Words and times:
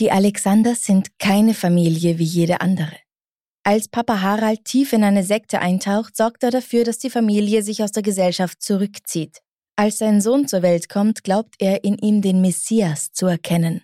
Die 0.00 0.10
Alexanders 0.10 0.82
sind 0.82 1.18
keine 1.18 1.52
Familie 1.52 2.18
wie 2.18 2.24
jede 2.24 2.62
andere. 2.62 2.96
Als 3.64 3.88
Papa 3.88 4.22
Harald 4.22 4.64
tief 4.64 4.94
in 4.94 5.04
eine 5.04 5.22
Sekte 5.22 5.60
eintaucht, 5.60 6.16
sorgt 6.16 6.42
er 6.42 6.50
dafür, 6.50 6.84
dass 6.84 6.96
die 6.96 7.10
Familie 7.10 7.62
sich 7.62 7.82
aus 7.82 7.92
der 7.92 8.02
Gesellschaft 8.02 8.62
zurückzieht. 8.62 9.40
Als 9.76 9.98
sein 9.98 10.22
Sohn 10.22 10.48
zur 10.48 10.62
Welt 10.62 10.88
kommt, 10.88 11.22
glaubt 11.22 11.56
er 11.58 11.84
in 11.84 11.98
ihm 11.98 12.22
den 12.22 12.40
Messias 12.40 13.12
zu 13.12 13.26
erkennen. 13.26 13.82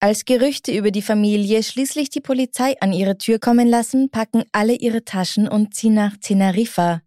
Als 0.00 0.24
Gerüchte 0.24 0.72
über 0.72 0.90
die 0.90 1.02
Familie 1.02 1.62
schließlich 1.62 2.10
die 2.10 2.20
Polizei 2.20 2.74
an 2.80 2.92
ihre 2.92 3.16
Tür 3.16 3.38
kommen 3.38 3.68
lassen, 3.68 4.10
packen 4.10 4.42
alle 4.50 4.74
ihre 4.74 5.04
Taschen 5.04 5.48
und 5.48 5.72
ziehen 5.72 5.94
nach 5.94 6.16
Teneriffa, 6.16 7.00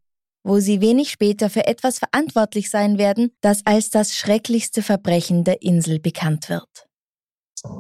wo 0.43 0.59
sie 0.59 0.79
wenig 0.79 1.11
später 1.11 1.49
für 1.49 1.67
etwas 1.67 1.99
verantwortlich 1.99 2.69
sein 2.69 2.97
werden, 2.97 3.31
das 3.41 3.65
als 3.65 3.89
das 3.89 4.15
schrecklichste 4.15 4.81
Verbrechen 4.81 5.43
der 5.43 5.61
Insel 5.61 5.99
bekannt 5.99 6.47
wird. 6.49 6.90
Servus, 7.63 7.75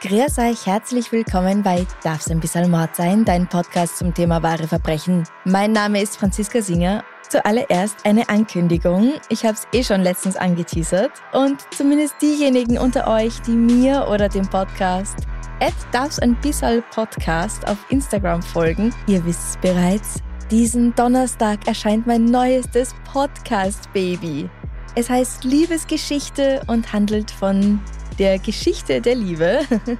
grüß 0.00 0.38
euch, 0.38 0.66
herzlich 0.66 1.12
willkommen 1.12 1.62
bei 1.62 1.86
Darf's 2.02 2.28
ein 2.28 2.40
bisschen 2.40 2.68
Mord 2.72 2.96
sein, 2.96 3.24
dein 3.24 3.48
Podcast 3.48 3.98
zum 3.98 4.12
Thema 4.12 4.42
wahre 4.42 4.66
Verbrechen. 4.66 5.28
Mein 5.44 5.70
Name 5.70 6.02
ist 6.02 6.16
Franziska 6.16 6.60
Singer. 6.60 7.04
Zuallererst 7.30 8.04
eine 8.04 8.28
Ankündigung. 8.28 9.12
Ich 9.28 9.44
habe 9.44 9.54
es 9.54 9.68
eh 9.72 9.84
schon 9.84 10.02
letztens 10.02 10.36
angeteasert. 10.36 11.12
Und 11.32 11.60
zumindest 11.72 12.16
diejenigen 12.20 12.76
unter 12.76 13.06
euch, 13.06 13.40
die 13.42 13.52
mir 13.52 14.08
oder 14.10 14.28
dem 14.28 14.48
Podcast 14.48 15.16
at 15.60 15.74
Darf's 15.92 16.18
ein 16.18 16.34
bisschen 16.40 16.82
Podcast 16.92 17.68
auf 17.68 17.78
Instagram 17.90 18.42
folgen, 18.42 18.92
ihr 19.06 19.24
wisst 19.24 19.50
es 19.50 19.56
bereits, 19.58 20.20
diesen 20.50 20.92
Donnerstag 20.96 21.68
erscheint 21.68 22.04
mein 22.04 22.24
neuestes 22.24 22.96
Podcast-Baby. 23.12 24.50
Es 24.96 25.08
heißt 25.08 25.44
Liebesgeschichte 25.44 26.62
und 26.66 26.92
handelt 26.92 27.30
von 27.30 27.80
der 28.18 28.40
Geschichte 28.40 29.00
der 29.00 29.14
Liebe, 29.14 29.60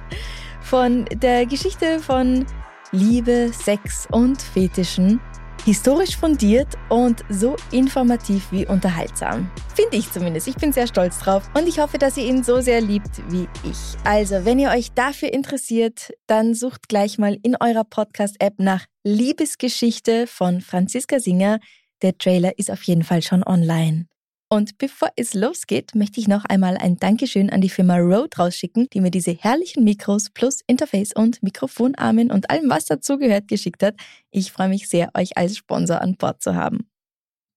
von 0.61 1.05
der 1.05 1.45
Geschichte 1.45 1.99
von 2.01 2.45
Liebe, 2.91 3.51
Sex 3.53 4.05
und 4.11 4.41
Fetischen. 4.41 5.21
Historisch 5.65 6.17
fundiert 6.17 6.69
und 6.89 7.23
so 7.29 7.55
informativ 7.71 8.51
wie 8.51 8.65
unterhaltsam. 8.65 9.51
Finde 9.75 9.97
ich 9.97 10.11
zumindest. 10.11 10.47
Ich 10.47 10.55
bin 10.55 10.73
sehr 10.73 10.87
stolz 10.87 11.19
drauf 11.19 11.43
und 11.53 11.67
ich 11.67 11.79
hoffe, 11.79 11.99
dass 11.99 12.17
ihr 12.17 12.25
ihn 12.25 12.43
so 12.43 12.61
sehr 12.61 12.81
liebt 12.81 13.21
wie 13.31 13.47
ich. 13.63 13.77
Also, 14.03 14.43
wenn 14.43 14.57
ihr 14.57 14.71
euch 14.71 14.91
dafür 14.93 15.31
interessiert, 15.31 16.13
dann 16.25 16.55
sucht 16.55 16.89
gleich 16.89 17.19
mal 17.19 17.37
in 17.43 17.55
eurer 17.59 17.83
Podcast-App 17.83 18.55
nach 18.57 18.85
Liebesgeschichte 19.03 20.25
von 20.25 20.61
Franziska 20.61 21.19
Singer. 21.19 21.59
Der 22.01 22.17
Trailer 22.17 22.57
ist 22.57 22.71
auf 22.71 22.81
jeden 22.83 23.03
Fall 23.03 23.21
schon 23.21 23.43
online. 23.43 24.07
Und 24.53 24.77
bevor 24.77 25.09
es 25.15 25.33
losgeht, 25.33 25.95
möchte 25.95 26.19
ich 26.19 26.27
noch 26.27 26.43
einmal 26.43 26.75
ein 26.75 26.97
Dankeschön 26.97 27.49
an 27.49 27.61
die 27.61 27.69
Firma 27.69 27.95
Rode 27.95 28.35
rausschicken, 28.37 28.89
die 28.91 28.99
mir 28.99 29.09
diese 29.09 29.31
herrlichen 29.31 29.85
Mikros 29.85 30.29
plus 30.29 30.59
Interface 30.67 31.13
und 31.15 31.41
Mikrofonarmen 31.41 32.29
und 32.31 32.49
allem, 32.49 32.69
was 32.69 32.83
dazugehört, 32.83 33.47
geschickt 33.47 33.81
hat. 33.81 33.95
Ich 34.29 34.51
freue 34.51 34.67
mich 34.67 34.89
sehr, 34.89 35.09
euch 35.13 35.37
als 35.37 35.55
Sponsor 35.55 36.01
an 36.01 36.17
Bord 36.17 36.41
zu 36.41 36.53
haben. 36.53 36.89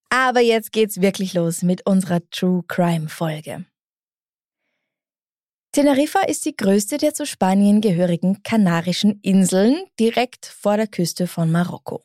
Aber 0.09 0.38
jetzt 0.38 0.71
geht's 0.71 1.00
wirklich 1.00 1.34
los 1.34 1.62
mit 1.62 1.84
unserer 1.84 2.21
True 2.31 2.62
Crime 2.69 3.09
Folge. 3.09 3.65
Teneriffa 5.72 6.21
ist 6.21 6.44
die 6.44 6.54
größte 6.54 6.99
der 6.99 7.12
zu 7.12 7.27
Spanien 7.27 7.81
gehörigen 7.81 8.44
Kanarischen 8.44 9.19
Inseln 9.22 9.83
direkt 9.99 10.47
vor 10.47 10.77
der 10.77 10.87
Küste 10.87 11.27
von 11.27 11.50
Marokko. 11.50 12.04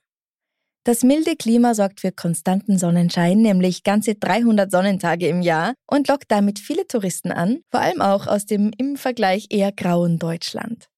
Das 0.89 1.03
milde 1.03 1.35
Klima 1.35 1.75
sorgt 1.75 1.99
für 1.99 2.11
konstanten 2.11 2.79
Sonnenschein, 2.79 3.43
nämlich 3.43 3.83
ganze 3.83 4.15
300 4.15 4.71
Sonnentage 4.71 5.27
im 5.27 5.43
Jahr 5.43 5.75
und 5.85 6.07
lockt 6.07 6.31
damit 6.31 6.57
viele 6.57 6.87
Touristen 6.87 7.31
an, 7.31 7.59
vor 7.69 7.79
allem 7.79 8.01
auch 8.01 8.25
aus 8.25 8.47
dem 8.47 8.71
im 8.75 8.97
Vergleich 8.97 9.45
eher 9.51 9.71
grauen 9.71 10.17
Deutschland. 10.17 10.89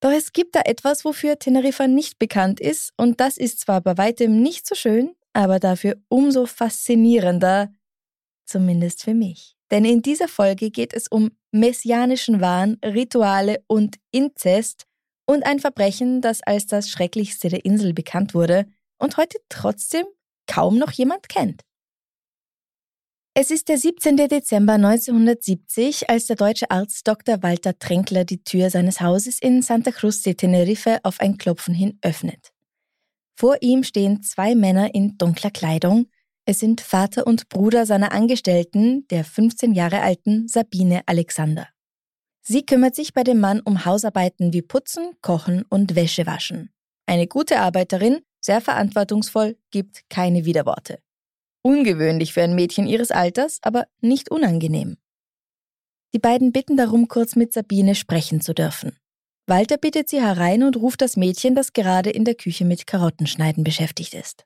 Doch 0.00 0.10
es 0.10 0.34
gibt 0.34 0.54
da 0.54 0.60
etwas, 0.66 1.06
wofür 1.06 1.38
Teneriffa 1.38 1.86
nicht 1.86 2.18
bekannt 2.18 2.60
ist, 2.60 2.92
und 2.98 3.20
das 3.20 3.38
ist 3.38 3.60
zwar 3.60 3.80
bei 3.80 3.96
weitem 3.96 4.42
nicht 4.42 4.66
so 4.66 4.74
schön, 4.74 5.14
aber 5.32 5.60
dafür 5.60 5.96
umso 6.10 6.44
faszinierender, 6.44 7.72
zumindest 8.44 9.02
für 9.02 9.14
mich. 9.14 9.56
Denn 9.70 9.86
in 9.86 10.02
dieser 10.02 10.28
Folge 10.28 10.70
geht 10.70 10.92
es 10.92 11.08
um 11.08 11.30
messianischen 11.52 12.42
Wahn, 12.42 12.76
Rituale 12.84 13.64
und 13.66 13.96
Inzest 14.10 14.84
und 15.24 15.46
ein 15.46 15.58
Verbrechen, 15.58 16.20
das 16.20 16.42
als 16.42 16.66
das 16.66 16.90
schrecklichste 16.90 17.48
der 17.48 17.64
Insel 17.64 17.94
bekannt 17.94 18.34
wurde 18.34 18.66
und 19.02 19.16
heute 19.16 19.38
trotzdem 19.48 20.06
kaum 20.46 20.78
noch 20.78 20.92
jemand 20.92 21.28
kennt. 21.28 21.62
Es 23.34 23.50
ist 23.50 23.68
der 23.68 23.78
17. 23.78 24.16
Dezember 24.28 24.74
1970, 24.74 26.10
als 26.10 26.26
der 26.26 26.36
deutsche 26.36 26.70
Arzt 26.70 27.08
Dr. 27.08 27.42
Walter 27.42 27.78
Tränkler 27.78 28.24
die 28.24 28.44
Tür 28.44 28.68
seines 28.68 29.00
Hauses 29.00 29.40
in 29.40 29.62
Santa 29.62 29.90
Cruz 29.90 30.20
de 30.20 30.34
Tenerife 30.34 31.00
auf 31.02 31.18
ein 31.20 31.38
Klopfen 31.38 31.74
hin 31.74 31.98
öffnet. 32.02 32.52
Vor 33.34 33.56
ihm 33.62 33.84
stehen 33.84 34.22
zwei 34.22 34.54
Männer 34.54 34.94
in 34.94 35.16
dunkler 35.16 35.50
Kleidung. 35.50 36.10
Es 36.44 36.60
sind 36.60 36.82
Vater 36.82 37.26
und 37.26 37.48
Bruder 37.48 37.86
seiner 37.86 38.12
Angestellten, 38.12 39.06
der 39.08 39.24
15 39.24 39.72
Jahre 39.72 40.02
alten 40.02 40.46
Sabine 40.46 41.00
Alexander. 41.06 41.68
Sie 42.42 42.66
kümmert 42.66 42.94
sich 42.94 43.14
bei 43.14 43.24
dem 43.24 43.40
Mann 43.40 43.60
um 43.60 43.86
Hausarbeiten 43.86 44.52
wie 44.52 44.62
Putzen, 44.62 45.12
Kochen 45.22 45.64
und 45.70 45.94
Wäsche 45.94 46.26
waschen. 46.26 46.70
Eine 47.06 47.26
gute 47.26 47.60
Arbeiterin, 47.60 48.20
sehr 48.44 48.60
verantwortungsvoll, 48.60 49.56
gibt 49.70 50.08
keine 50.10 50.44
Widerworte. 50.44 50.98
Ungewöhnlich 51.62 52.32
für 52.32 52.42
ein 52.42 52.54
Mädchen 52.54 52.86
ihres 52.86 53.10
Alters, 53.10 53.58
aber 53.62 53.86
nicht 54.00 54.30
unangenehm. 54.30 54.96
Die 56.12 56.18
beiden 56.18 56.52
bitten 56.52 56.76
darum, 56.76 57.08
kurz 57.08 57.36
mit 57.36 57.52
Sabine 57.52 57.94
sprechen 57.94 58.40
zu 58.40 58.52
dürfen. 58.52 58.98
Walter 59.46 59.76
bittet 59.76 60.08
sie 60.08 60.20
herein 60.20 60.62
und 60.62 60.76
ruft 60.76 61.00
das 61.00 61.16
Mädchen, 61.16 61.54
das 61.54 61.72
gerade 61.72 62.10
in 62.10 62.24
der 62.24 62.34
Küche 62.34 62.64
mit 62.64 62.86
Karottenschneiden 62.86 63.64
beschäftigt 63.64 64.14
ist. 64.14 64.44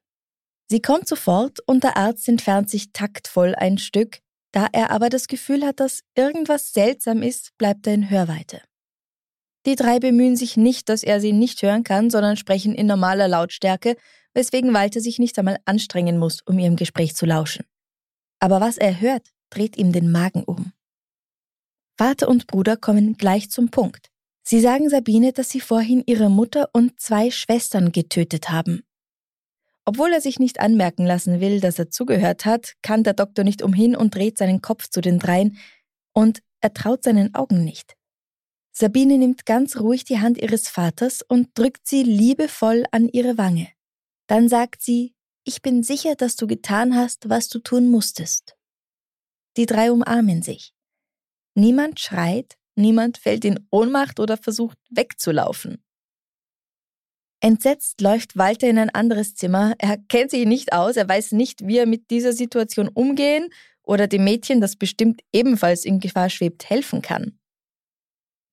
Sie 0.68 0.80
kommt 0.80 1.06
sofort 1.06 1.60
und 1.66 1.84
der 1.84 1.96
Arzt 1.96 2.28
entfernt 2.28 2.70
sich 2.70 2.92
taktvoll 2.92 3.54
ein 3.54 3.78
Stück, 3.78 4.20
da 4.52 4.68
er 4.72 4.90
aber 4.90 5.10
das 5.10 5.26
Gefühl 5.26 5.64
hat, 5.64 5.80
dass 5.80 6.00
irgendwas 6.14 6.72
seltsam 6.72 7.22
ist, 7.22 7.56
bleibt 7.58 7.86
er 7.86 7.94
in 7.94 8.10
Hörweite. 8.10 8.62
Die 9.66 9.74
drei 9.74 9.98
bemühen 9.98 10.36
sich 10.36 10.56
nicht, 10.56 10.88
dass 10.88 11.02
er 11.02 11.20
sie 11.20 11.32
nicht 11.32 11.60
hören 11.62 11.82
kann, 11.82 12.08
sondern 12.08 12.36
sprechen 12.36 12.74
in 12.74 12.86
normaler 12.86 13.26
Lautstärke, 13.26 13.96
weswegen 14.32 14.72
Walter 14.72 15.00
sich 15.00 15.18
nicht 15.18 15.38
einmal 15.38 15.58
anstrengen 15.64 16.18
muss, 16.18 16.40
um 16.46 16.58
ihrem 16.58 16.76
Gespräch 16.76 17.16
zu 17.16 17.26
lauschen. 17.26 17.66
Aber 18.38 18.60
was 18.60 18.78
er 18.78 19.00
hört, 19.00 19.30
dreht 19.50 19.76
ihm 19.76 19.92
den 19.92 20.12
Magen 20.12 20.44
um. 20.44 20.72
Vater 21.98 22.28
und 22.28 22.46
Bruder 22.46 22.76
kommen 22.76 23.16
gleich 23.16 23.50
zum 23.50 23.70
Punkt. 23.70 24.10
Sie 24.42 24.60
sagen 24.60 24.88
Sabine, 24.88 25.32
dass 25.32 25.50
sie 25.50 25.60
vorhin 25.60 26.04
ihre 26.06 26.30
Mutter 26.30 26.68
und 26.72 27.00
zwei 27.00 27.32
Schwestern 27.32 27.90
getötet 27.90 28.50
haben. 28.50 28.82
Obwohl 29.84 30.12
er 30.12 30.20
sich 30.20 30.38
nicht 30.38 30.60
anmerken 30.60 31.06
lassen 31.06 31.40
will, 31.40 31.60
dass 31.60 31.78
er 31.78 31.90
zugehört 31.90 32.44
hat, 32.44 32.74
kann 32.82 33.02
der 33.02 33.14
Doktor 33.14 33.44
nicht 33.44 33.62
umhin 33.62 33.96
und 33.96 34.14
dreht 34.14 34.38
seinen 34.38 34.62
Kopf 34.62 34.88
zu 34.88 35.00
den 35.00 35.18
dreien, 35.18 35.58
und 36.12 36.40
er 36.60 36.72
traut 36.72 37.02
seinen 37.02 37.34
Augen 37.34 37.64
nicht. 37.64 37.96
Sabine 38.78 39.16
nimmt 39.16 39.46
ganz 39.46 39.78
ruhig 39.78 40.04
die 40.04 40.18
Hand 40.20 40.36
ihres 40.36 40.68
Vaters 40.68 41.22
und 41.22 41.48
drückt 41.54 41.86
sie 41.86 42.02
liebevoll 42.02 42.84
an 42.90 43.08
ihre 43.08 43.38
Wange. 43.38 43.68
Dann 44.26 44.50
sagt 44.50 44.82
sie, 44.82 45.14
ich 45.44 45.62
bin 45.62 45.82
sicher, 45.82 46.14
dass 46.14 46.36
du 46.36 46.46
getan 46.46 46.94
hast, 46.94 47.30
was 47.30 47.48
du 47.48 47.58
tun 47.58 47.88
musstest. 47.88 48.54
Die 49.56 49.64
drei 49.64 49.90
umarmen 49.90 50.42
sich. 50.42 50.74
Niemand 51.54 52.00
schreit, 52.00 52.58
niemand 52.74 53.16
fällt 53.16 53.46
in 53.46 53.66
Ohnmacht 53.70 54.20
oder 54.20 54.36
versucht 54.36 54.76
wegzulaufen. 54.90 55.82
Entsetzt 57.40 58.02
läuft 58.02 58.36
Walter 58.36 58.68
in 58.68 58.78
ein 58.78 58.90
anderes 58.90 59.34
Zimmer. 59.34 59.74
Er 59.78 59.96
kennt 59.96 60.32
sich 60.32 60.44
nicht 60.44 60.74
aus, 60.74 60.96
er 60.96 61.08
weiß 61.08 61.32
nicht, 61.32 61.66
wie 61.66 61.78
er 61.78 61.86
mit 61.86 62.10
dieser 62.10 62.34
Situation 62.34 62.88
umgehen 62.88 63.48
oder 63.82 64.06
dem 64.06 64.24
Mädchen, 64.24 64.60
das 64.60 64.76
bestimmt 64.76 65.22
ebenfalls 65.32 65.86
in 65.86 65.98
Gefahr 65.98 66.28
schwebt, 66.28 66.68
helfen 66.68 67.00
kann. 67.00 67.38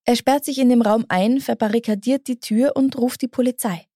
Er 0.05 0.15
sperrt 0.15 0.43
sich 0.43 0.57
in 0.57 0.69
dem 0.69 0.81
Raum 0.81 1.05
ein, 1.07 1.39
verbarrikadiert 1.39 2.27
die 2.27 2.39
Tür 2.39 2.75
und 2.75 2.97
ruft 2.97 3.21
die 3.21 3.27
Polizei. 3.27 3.87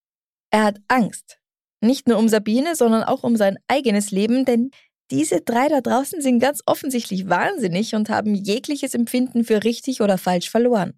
Er 0.51 0.63
hat 0.63 0.79
Angst. 0.87 1.39
Nicht 1.81 2.07
nur 2.07 2.17
um 2.17 2.29
Sabine, 2.29 2.75
sondern 2.75 3.03
auch 3.03 3.23
um 3.23 3.35
sein 3.35 3.57
eigenes 3.67 4.11
Leben, 4.11 4.45
denn 4.45 4.71
diese 5.11 5.41
drei 5.41 5.67
da 5.67 5.81
draußen 5.81 6.21
sind 6.21 6.39
ganz 6.39 6.61
offensichtlich 6.65 7.29
wahnsinnig 7.29 7.95
und 7.95 8.09
haben 8.09 8.35
jegliches 8.35 8.93
Empfinden 8.93 9.43
für 9.43 9.63
richtig 9.63 10.01
oder 10.01 10.17
falsch 10.17 10.49
verloren. 10.49 10.97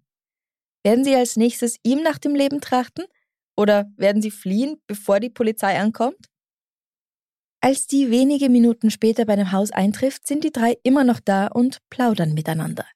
Werden 0.84 1.04
sie 1.04 1.14
als 1.14 1.36
nächstes 1.36 1.76
ihm 1.82 2.02
nach 2.02 2.18
dem 2.18 2.34
Leben 2.34 2.60
trachten? 2.60 3.04
Oder 3.56 3.92
werden 3.96 4.22
sie 4.22 4.30
fliehen, 4.30 4.80
bevor 4.86 5.20
die 5.20 5.28
Polizei 5.28 5.78
ankommt? 5.78 6.30
Als 7.60 7.86
die 7.86 8.10
wenige 8.10 8.48
Minuten 8.48 8.90
später 8.90 9.26
bei 9.26 9.36
dem 9.36 9.52
Haus 9.52 9.70
eintrifft, 9.70 10.26
sind 10.26 10.44
die 10.44 10.52
drei 10.52 10.78
immer 10.82 11.04
noch 11.04 11.20
da 11.20 11.48
und 11.48 11.78
plaudern 11.90 12.32
miteinander. 12.32 12.86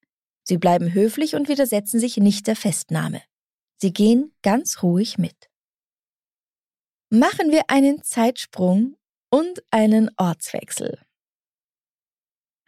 Sie 0.45 0.59
bleiben 0.59 0.93
höflich 0.93 1.35
und 1.35 1.49
widersetzen 1.49 1.99
sich 1.99 2.19
nicht 2.19 2.47
der 2.47 2.57
Festnahme. 2.57 3.23
Sie 3.77 3.93
gehen 3.93 4.33
ganz 4.43 4.83
ruhig 4.83 5.19
mit. 5.19 5.51
Machen 7.11 7.51
wir 7.51 7.63
einen 7.69 8.03
Zeitsprung 8.03 8.97
und 9.31 9.63
einen 9.71 10.11
Ortswechsel. 10.17 10.99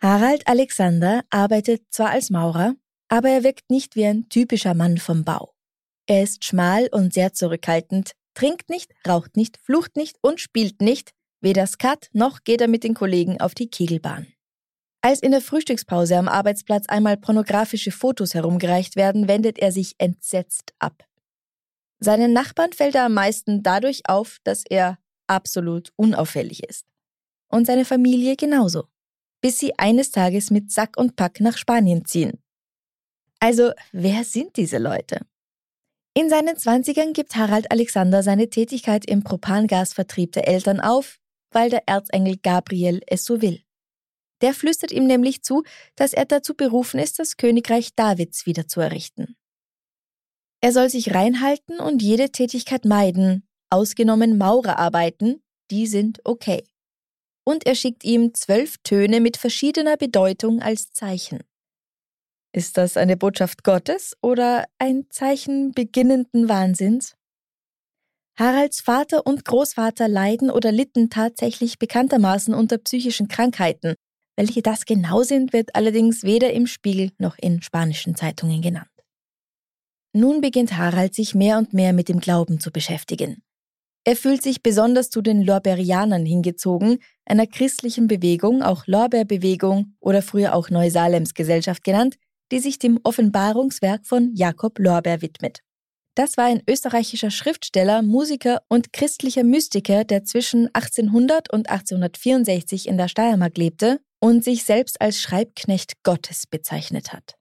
Harald 0.00 0.46
Alexander 0.46 1.24
arbeitet 1.30 1.82
zwar 1.90 2.10
als 2.10 2.30
Maurer, 2.30 2.74
aber 3.08 3.28
er 3.30 3.44
wirkt 3.44 3.70
nicht 3.70 3.96
wie 3.96 4.06
ein 4.06 4.28
typischer 4.28 4.74
Mann 4.74 4.98
vom 4.98 5.24
Bau. 5.24 5.54
Er 6.06 6.22
ist 6.22 6.44
schmal 6.44 6.88
und 6.92 7.14
sehr 7.14 7.32
zurückhaltend, 7.32 8.12
trinkt 8.34 8.68
nicht, 8.68 8.92
raucht 9.06 9.36
nicht, 9.36 9.58
flucht 9.58 9.96
nicht 9.96 10.16
und 10.22 10.40
spielt 10.40 10.80
nicht, 10.80 11.12
weder 11.40 11.66
Skat 11.66 12.08
noch 12.12 12.44
geht 12.44 12.60
er 12.60 12.68
mit 12.68 12.84
den 12.84 12.94
Kollegen 12.94 13.40
auf 13.40 13.54
die 13.54 13.68
Kegelbahn. 13.68 14.26
Als 15.02 15.20
in 15.20 15.30
der 15.30 15.40
Frühstückspause 15.40 16.16
am 16.16 16.28
Arbeitsplatz 16.28 16.86
einmal 16.88 17.16
pornografische 17.16 17.92
Fotos 17.92 18.34
herumgereicht 18.34 18.96
werden, 18.96 19.28
wendet 19.28 19.58
er 19.58 19.72
sich 19.72 19.94
entsetzt 19.98 20.74
ab. 20.78 21.04
Seinen 21.98 22.32
Nachbarn 22.32 22.72
fällt 22.72 22.94
er 22.94 23.04
am 23.04 23.14
meisten 23.14 23.62
dadurch 23.62 24.02
auf, 24.08 24.38
dass 24.44 24.64
er 24.68 24.98
absolut 25.26 25.92
unauffällig 25.96 26.62
ist. 26.64 26.86
Und 27.48 27.66
seine 27.66 27.84
Familie 27.84 28.36
genauso. 28.36 28.84
Bis 29.40 29.58
sie 29.58 29.78
eines 29.78 30.10
Tages 30.10 30.50
mit 30.50 30.72
Sack 30.72 30.96
und 30.96 31.16
Pack 31.16 31.40
nach 31.40 31.56
Spanien 31.56 32.04
ziehen. 32.04 32.42
Also, 33.38 33.72
wer 33.92 34.24
sind 34.24 34.56
diese 34.56 34.78
Leute? 34.78 35.20
In 36.14 36.30
seinen 36.30 36.56
Zwanzigern 36.56 37.12
gibt 37.12 37.36
Harald 37.36 37.70
Alexander 37.70 38.22
seine 38.22 38.48
Tätigkeit 38.48 39.04
im 39.04 39.22
Propangasvertrieb 39.22 40.32
der 40.32 40.48
Eltern 40.48 40.80
auf, 40.80 41.18
weil 41.50 41.68
der 41.68 41.86
Erzengel 41.86 42.38
Gabriel 42.38 43.02
es 43.06 43.24
so 43.24 43.42
will. 43.42 43.62
Der 44.42 44.54
flüstert 44.54 44.92
ihm 44.92 45.06
nämlich 45.06 45.42
zu, 45.42 45.62
dass 45.94 46.12
er 46.12 46.26
dazu 46.26 46.54
berufen 46.54 47.00
ist, 47.00 47.18
das 47.18 47.36
Königreich 47.36 47.94
Davids 47.94 48.46
wieder 48.46 48.68
zu 48.68 48.80
errichten. 48.80 49.36
Er 50.60 50.72
soll 50.72 50.90
sich 50.90 51.14
reinhalten 51.14 51.80
und 51.80 52.02
jede 52.02 52.30
Tätigkeit 52.30 52.84
meiden, 52.84 53.46
ausgenommen 53.70 54.38
Maurerarbeiten, 54.38 55.42
die 55.70 55.86
sind 55.86 56.20
okay. 56.24 56.64
Und 57.44 57.66
er 57.66 57.74
schickt 57.74 58.04
ihm 58.04 58.34
zwölf 58.34 58.76
Töne 58.82 59.20
mit 59.20 59.36
verschiedener 59.36 59.96
Bedeutung 59.96 60.60
als 60.60 60.90
Zeichen. 60.90 61.40
Ist 62.52 62.76
das 62.78 62.96
eine 62.96 63.16
Botschaft 63.16 63.64
Gottes 63.64 64.16
oder 64.22 64.64
ein 64.78 65.06
Zeichen 65.10 65.72
beginnenden 65.72 66.48
Wahnsinns? 66.48 67.14
Haralds 68.38 68.80
Vater 68.80 69.26
und 69.26 69.44
Großvater 69.44 70.08
leiden 70.08 70.50
oder 70.50 70.72
litten 70.72 71.08
tatsächlich 71.08 71.78
bekanntermaßen 71.78 72.54
unter 72.54 72.78
psychischen 72.78 73.28
Krankheiten. 73.28 73.94
Welche 74.36 74.60
das 74.60 74.84
genau 74.84 75.22
sind, 75.22 75.52
wird 75.52 75.74
allerdings 75.74 76.22
weder 76.22 76.52
im 76.52 76.66
Spiegel 76.66 77.10
noch 77.18 77.36
in 77.38 77.62
spanischen 77.62 78.14
Zeitungen 78.16 78.60
genannt. 78.60 78.90
Nun 80.12 80.40
beginnt 80.40 80.76
Harald 80.76 81.14
sich 81.14 81.34
mehr 81.34 81.58
und 81.58 81.72
mehr 81.72 81.92
mit 81.92 82.08
dem 82.08 82.20
Glauben 82.20 82.60
zu 82.60 82.70
beschäftigen. 82.70 83.42
Er 84.04 84.14
fühlt 84.14 84.42
sich 84.42 84.62
besonders 84.62 85.10
zu 85.10 85.20
den 85.20 85.42
Lorberianern 85.42 86.24
hingezogen, 86.24 86.98
einer 87.24 87.46
christlichen 87.46 88.06
Bewegung, 88.06 88.62
auch 88.62 88.86
Lorbeerbewegung 88.86 89.96
oder 90.00 90.22
früher 90.22 90.54
auch 90.54 90.70
Neusalems 90.70 91.34
Gesellschaft 91.34 91.82
genannt, 91.82 92.16
die 92.52 92.60
sich 92.60 92.78
dem 92.78 93.00
Offenbarungswerk 93.02 94.06
von 94.06 94.32
Jakob 94.34 94.78
Lorbeer 94.78 95.22
widmet. 95.22 95.60
Das 96.14 96.36
war 96.36 96.44
ein 96.44 96.62
österreichischer 96.68 97.30
Schriftsteller, 97.30 98.00
Musiker 98.00 98.62
und 98.68 98.92
christlicher 98.92 99.44
Mystiker, 99.44 100.04
der 100.04 100.24
zwischen 100.24 100.68
1800 100.72 101.52
und 101.52 101.68
1864 101.68 102.88
in 102.88 102.96
der 102.96 103.08
Steiermark 103.08 103.58
lebte 103.58 104.00
und 104.20 104.44
sich 104.44 104.64
selbst 104.64 105.00
als 105.00 105.20
Schreibknecht 105.20 106.02
Gottes 106.02 106.46
bezeichnet 106.46 107.12
hat. 107.12 107.36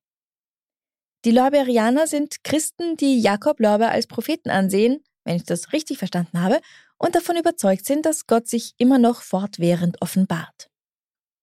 Die 1.26 1.32
Lorbeerianer 1.32 2.08
sind 2.08 2.44
Christen, 2.44 2.98
die 2.98 3.20
Jakob 3.20 3.60
Lorber 3.60 3.90
als 3.90 4.08
Propheten 4.08 4.50
ansehen, 4.50 5.04
wenn 5.24 5.38
ich 5.38 5.44
das 5.44 5.74
richtig 5.74 5.98
verstanden 5.98 6.42
habe, 6.42 6.60
und 6.98 7.16
davon 7.16 7.36
überzeugt 7.36 7.86
sind, 7.86 8.06
dass 8.06 8.28
Gott 8.28 8.48
sich 8.48 8.74
immer 8.78 9.00
noch 9.00 9.22
fortwährend 9.22 10.02
offenbart. 10.02 10.70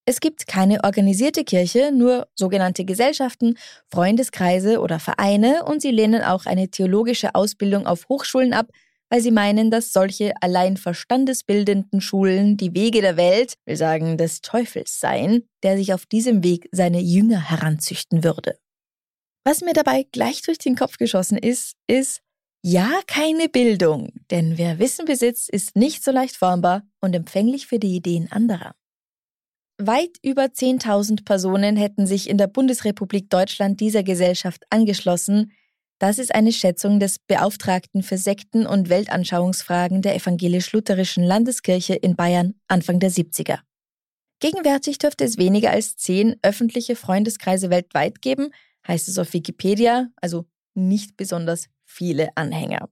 Es 0.05 0.20
gibt 0.20 0.49
keine 0.49 0.82
organisierte 0.82 1.44
Kirche, 1.44 1.93
nur 1.93 2.26
sogenannte 2.35 2.85
Gesellschaften, 2.85 3.56
Freundeskreise 3.88 4.81
oder 4.81 4.99
Vereine 4.99 5.64
und 5.64 5.81
sie 5.81 5.93
lehnen 5.93 6.23
auch 6.23 6.46
eine 6.46 6.69
theologische 6.69 7.35
Ausbildung 7.35 7.87
auf 7.87 8.08
Hochschulen 8.08 8.52
ab, 8.52 8.69
weil 9.12 9.20
sie 9.20 9.31
meinen, 9.31 9.70
dass 9.70 9.93
solche 9.93 10.32
allein 10.41 10.79
verstandesbildenden 10.79 12.00
Schulen 12.00 12.56
die 12.56 12.75
Wege 12.75 13.03
der 13.03 13.19
Welt, 13.19 13.59
will 13.67 13.76
sagen 13.76 14.17
des 14.17 14.41
Teufels 14.41 15.00
seien, 15.00 15.47
der 15.62 15.76
sich 15.76 15.93
auf 15.93 16.06
diesem 16.06 16.43
Weg 16.43 16.67
seine 16.73 16.99
Jünger 16.99 17.50
heranzüchten 17.50 18.25
würde. 18.25 18.59
Was 19.44 19.61
mir 19.61 19.75
dabei 19.75 20.06
gleich 20.12 20.41
durch 20.41 20.56
den 20.56 20.76
Kopf 20.76 20.97
geschossen 20.97 21.37
ist, 21.37 21.75
ist, 21.87 22.23
ja, 22.64 22.91
keine 23.06 23.50
Bildung, 23.50 24.12
denn 24.31 24.56
wer 24.56 24.79
Wissen 24.79 25.05
besitzt, 25.05 25.50
ist 25.50 25.76
nicht 25.76 26.03
so 26.03 26.11
leicht 26.11 26.37
formbar 26.37 26.82
und 27.03 27.14
empfänglich 27.14 27.67
für 27.67 27.79
die 27.79 27.94
Ideen 27.94 28.32
anderer. 28.32 28.75
Weit 29.79 30.17
über 30.23 30.44
10.000 30.44 31.26
Personen 31.26 31.76
hätten 31.76 32.06
sich 32.06 32.31
in 32.31 32.38
der 32.38 32.47
Bundesrepublik 32.47 33.29
Deutschland 33.29 33.81
dieser 33.81 34.05
Gesellschaft 34.05 34.64
angeschlossen. 34.70 35.53
Das 36.02 36.19
ist 36.19 36.34
eine 36.34 36.50
Schätzung 36.50 36.99
des 36.99 37.20
Beauftragten 37.20 38.02
für 38.02 38.19
Sekten- 38.19 38.66
und 38.66 38.88
Weltanschauungsfragen 38.88 40.02
der 40.02 40.16
evangelisch-lutherischen 40.16 41.22
Landeskirche 41.22 41.94
in 41.94 42.16
Bayern 42.16 42.54
Anfang 42.66 42.99
der 42.99 43.12
70er. 43.12 43.60
Gegenwärtig 44.40 44.99
dürfte 44.99 45.22
es 45.22 45.38
weniger 45.38 45.70
als 45.70 45.96
zehn 45.96 46.34
öffentliche 46.43 46.96
Freundeskreise 46.96 47.70
weltweit 47.70 48.20
geben, 48.20 48.50
heißt 48.88 49.06
es 49.06 49.16
auf 49.16 49.32
Wikipedia, 49.32 50.09
also 50.16 50.44
nicht 50.75 51.16
besonders 51.16 51.68
viele 51.85 52.30
Anhänger. 52.35 52.88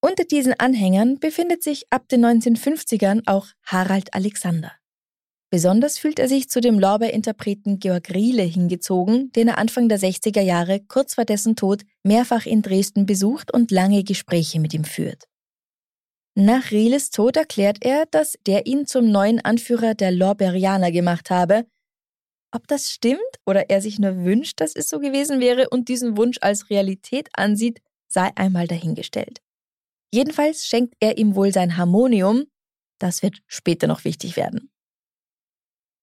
Unter 0.00 0.22
diesen 0.22 0.54
Anhängern 0.60 1.18
befindet 1.18 1.64
sich 1.64 1.92
ab 1.92 2.08
den 2.08 2.24
1950ern 2.24 3.22
auch 3.26 3.48
Harald 3.64 4.14
Alexander. 4.14 4.70
Besonders 5.50 5.98
fühlt 5.98 6.20
er 6.20 6.28
sich 6.28 6.48
zu 6.48 6.60
dem 6.60 6.78
Lorbeer-Interpreten 6.78 7.80
Georg 7.80 8.10
Riele 8.10 8.42
hingezogen, 8.42 9.32
den 9.32 9.48
er 9.48 9.58
Anfang 9.58 9.88
der 9.88 9.98
60er 9.98 10.40
Jahre, 10.40 10.80
kurz 10.80 11.14
vor 11.14 11.24
dessen 11.24 11.56
Tod, 11.56 11.82
mehrfach 12.04 12.46
in 12.46 12.62
Dresden 12.62 13.04
besucht 13.04 13.52
und 13.52 13.72
lange 13.72 14.04
Gespräche 14.04 14.60
mit 14.60 14.72
ihm 14.74 14.84
führt. 14.84 15.24
Nach 16.36 16.70
Rieles 16.70 17.10
Tod 17.10 17.36
erklärt 17.36 17.78
er, 17.80 18.06
dass 18.10 18.36
der 18.46 18.66
ihn 18.66 18.86
zum 18.86 19.10
neuen 19.10 19.40
Anführer 19.40 19.94
der 19.94 20.12
Lorbeerianer 20.12 20.92
gemacht 20.92 21.30
habe 21.30 21.66
ob 22.52 22.66
das 22.66 22.90
stimmt 22.90 23.20
oder 23.46 23.70
er 23.70 23.80
sich 23.80 23.98
nur 23.98 24.24
wünscht, 24.24 24.60
dass 24.60 24.74
es 24.74 24.88
so 24.88 24.98
gewesen 24.98 25.40
wäre 25.40 25.68
und 25.70 25.88
diesen 25.88 26.16
Wunsch 26.16 26.38
als 26.40 26.68
Realität 26.70 27.28
ansieht, 27.32 27.80
sei 28.08 28.30
einmal 28.34 28.66
dahingestellt. 28.66 29.40
Jedenfalls 30.12 30.66
schenkt 30.66 30.94
er 30.98 31.18
ihm 31.18 31.36
wohl 31.36 31.52
sein 31.52 31.76
Harmonium, 31.76 32.44
das 32.98 33.22
wird 33.22 33.40
später 33.46 33.86
noch 33.86 34.04
wichtig 34.04 34.36
werden. 34.36 34.70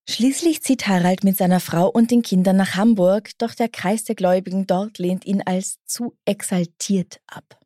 Schließlich 0.09 0.61
zieht 0.61 0.87
Harald 0.87 1.23
mit 1.23 1.37
seiner 1.37 1.59
Frau 1.59 1.89
und 1.89 2.11
den 2.11 2.21
Kindern 2.21 2.57
nach 2.57 2.75
Hamburg, 2.75 3.31
doch 3.37 3.53
der 3.53 3.69
Kreis 3.69 4.05
der 4.05 4.15
Gläubigen 4.15 4.65
dort 4.65 4.99
lehnt 4.99 5.25
ihn 5.25 5.41
als 5.41 5.79
zu 5.85 6.15
exaltiert 6.25 7.19
ab. 7.27 7.59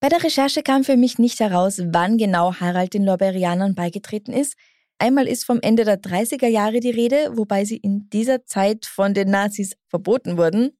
Bei 0.00 0.08
der 0.08 0.22
Recherche 0.22 0.62
kam 0.62 0.84
für 0.84 0.96
mich 0.96 1.18
nicht 1.18 1.40
heraus, 1.40 1.80
wann 1.84 2.16
genau 2.18 2.54
Harald 2.54 2.94
den 2.94 3.04
Lorberianern 3.04 3.74
beigetreten 3.74 4.32
ist, 4.32 4.56
Einmal 4.98 5.28
ist 5.28 5.44
vom 5.44 5.60
Ende 5.60 5.84
der 5.84 6.00
30er 6.00 6.46
Jahre 6.46 6.80
die 6.80 6.90
Rede, 6.90 7.36
wobei 7.36 7.64
sie 7.64 7.76
in 7.76 8.08
dieser 8.08 8.46
Zeit 8.46 8.86
von 8.86 9.12
den 9.12 9.30
Nazis 9.30 9.76
verboten 9.88 10.38
wurden. 10.38 10.78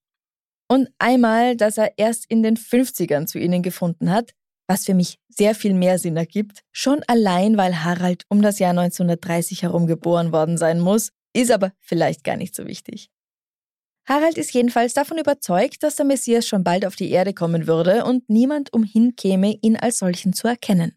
Und 0.69 0.89
einmal, 0.99 1.57
dass 1.57 1.77
er 1.77 1.99
erst 1.99 2.25
in 2.31 2.43
den 2.43 2.57
50ern 2.57 3.27
zu 3.27 3.39
ihnen 3.39 3.63
gefunden 3.63 4.11
hat, 4.11 4.33
was 4.67 4.85
für 4.85 4.95
mich 4.95 5.19
sehr 5.29 5.55
viel 5.55 5.75
mehr 5.75 5.99
Sinn 5.99 6.17
ergibt, 6.17 6.63
schon 6.73 7.03
allein, 7.07 7.57
weil 7.57 7.85
Harald 7.85 8.25
um 8.29 8.43
das 8.43 8.59
Jahr 8.59 8.71
1930 8.71 9.63
herum 9.63 9.87
geboren 9.87 10.33
worden 10.33 10.59
sein 10.59 10.81
muss, 10.81 11.11
ist 11.33 11.51
aber 11.51 11.73
vielleicht 11.81 12.25
gar 12.25 12.37
nicht 12.37 12.55
so 12.55 12.67
wichtig. 12.67 13.11
Harald 14.09 14.39
ist 14.39 14.55
jedenfalls 14.55 14.95
davon 14.95 15.19
überzeugt, 15.19 15.83
dass 15.83 15.97
der 15.97 16.07
Messias 16.07 16.47
schon 16.47 16.63
bald 16.63 16.87
auf 16.87 16.95
die 16.95 17.11
Erde 17.11 17.35
kommen 17.35 17.67
würde 17.67 18.05
und 18.05 18.29
niemand 18.29 18.73
umhin 18.73 19.17
käme, 19.17 19.59
ihn 19.63 19.77
als 19.77 19.99
solchen 19.99 20.33
zu 20.33 20.47
erkennen. 20.47 20.97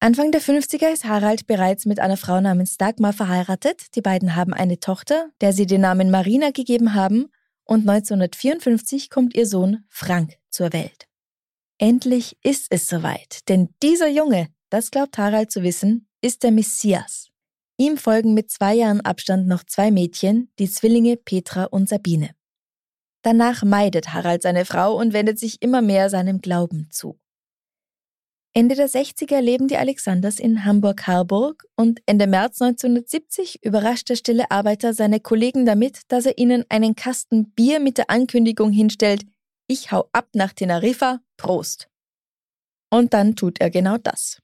Anfang 0.00 0.32
der 0.32 0.42
50er 0.42 0.92
ist 0.92 1.06
Harald 1.06 1.46
bereits 1.46 1.86
mit 1.86 1.98
einer 1.98 2.18
Frau 2.18 2.38
namens 2.38 2.76
Dagmar 2.76 3.14
verheiratet. 3.14 3.94
Die 3.94 4.02
beiden 4.02 4.36
haben 4.36 4.52
eine 4.52 4.78
Tochter, 4.78 5.30
der 5.40 5.54
sie 5.54 5.64
den 5.64 5.80
Namen 5.80 6.10
Marina 6.10 6.50
gegeben 6.50 6.92
haben, 6.94 7.30
und 7.64 7.88
1954 7.88 9.08
kommt 9.08 9.34
ihr 9.34 9.46
Sohn 9.46 9.84
Frank 9.88 10.34
zur 10.50 10.74
Welt. 10.74 11.06
Endlich 11.78 12.36
ist 12.42 12.66
es 12.70 12.88
soweit, 12.88 13.48
denn 13.48 13.74
dieser 13.82 14.08
Junge, 14.08 14.48
das 14.70 14.90
glaubt 14.90 15.18
Harald 15.18 15.50
zu 15.50 15.62
wissen, 15.62 16.08
ist 16.20 16.42
der 16.42 16.52
Messias. 16.52 17.28
Ihm 17.76 17.96
folgen 17.96 18.34
mit 18.34 18.50
zwei 18.50 18.74
Jahren 18.74 19.00
Abstand 19.00 19.48
noch 19.48 19.64
zwei 19.64 19.90
Mädchen, 19.90 20.52
die 20.60 20.70
Zwillinge 20.70 21.16
Petra 21.16 21.64
und 21.64 21.88
Sabine. 21.88 22.30
Danach 23.22 23.64
meidet 23.64 24.12
Harald 24.12 24.42
seine 24.42 24.64
Frau 24.64 24.96
und 24.96 25.12
wendet 25.12 25.38
sich 25.38 25.62
immer 25.62 25.82
mehr 25.82 26.10
seinem 26.10 26.40
Glauben 26.40 26.88
zu. 26.90 27.18
Ende 28.56 28.76
der 28.76 28.88
60er 28.88 29.40
leben 29.40 29.66
die 29.66 29.76
Alexanders 29.76 30.38
in 30.38 30.64
Hamburg-Harburg 30.64 31.64
und 31.74 32.00
Ende 32.06 32.28
März 32.28 32.62
1970 32.62 33.64
überrascht 33.64 34.08
der 34.08 34.14
stille 34.14 34.48
Arbeiter 34.52 34.94
seine 34.94 35.18
Kollegen 35.18 35.66
damit, 35.66 36.02
dass 36.06 36.26
er 36.26 36.38
ihnen 36.38 36.64
einen 36.68 36.94
Kasten 36.94 37.50
Bier 37.50 37.80
mit 37.80 37.98
der 37.98 38.10
Ankündigung 38.10 38.70
hinstellt, 38.70 39.24
ich 39.66 39.90
hau 39.90 40.08
ab 40.12 40.28
nach 40.34 40.52
Teneriffa, 40.52 41.20
Prost. 41.36 41.88
Und 42.90 43.14
dann 43.14 43.36
tut 43.36 43.60
er 43.60 43.70
genau 43.70 43.98
das. 43.98 44.40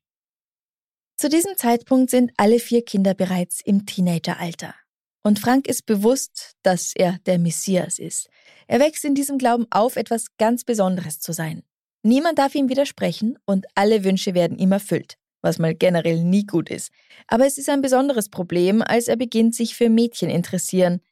Zu 1.16 1.28
diesem 1.28 1.56
Zeitpunkt 1.56 2.10
sind 2.10 2.32
alle 2.36 2.58
vier 2.58 2.84
Kinder 2.84 3.14
bereits 3.14 3.60
im 3.60 3.86
Teenageralter. 3.86 4.74
Und 5.22 5.38
Frank 5.38 5.68
ist 5.68 5.84
bewusst, 5.84 6.52
dass 6.62 6.92
er 6.94 7.18
der 7.26 7.38
Messias 7.38 7.98
ist. 7.98 8.30
Er 8.66 8.80
wächst 8.80 9.04
in 9.04 9.14
diesem 9.14 9.36
Glauben 9.36 9.66
auf, 9.70 9.96
etwas 9.96 10.36
ganz 10.38 10.64
Besonderes 10.64 11.20
zu 11.20 11.32
sein. 11.32 11.62
Niemand 12.02 12.38
darf 12.38 12.54
ihm 12.54 12.70
widersprechen 12.70 13.38
und 13.44 13.66
alle 13.74 14.04
Wünsche 14.04 14.32
werden 14.32 14.58
ihm 14.58 14.72
erfüllt, 14.72 15.18
was 15.42 15.58
mal 15.58 15.74
generell 15.74 16.24
nie 16.24 16.46
gut 16.46 16.70
ist. 16.70 16.90
Aber 17.26 17.46
es 17.46 17.58
ist 17.58 17.68
ein 17.68 17.82
besonderes 17.82 18.30
Problem, 18.30 18.80
als 18.80 19.08
er 19.08 19.16
beginnt, 19.16 19.54
sich 19.54 19.74
für 19.74 19.90
Mädchen 19.90 20.30
interessieren, 20.30 21.02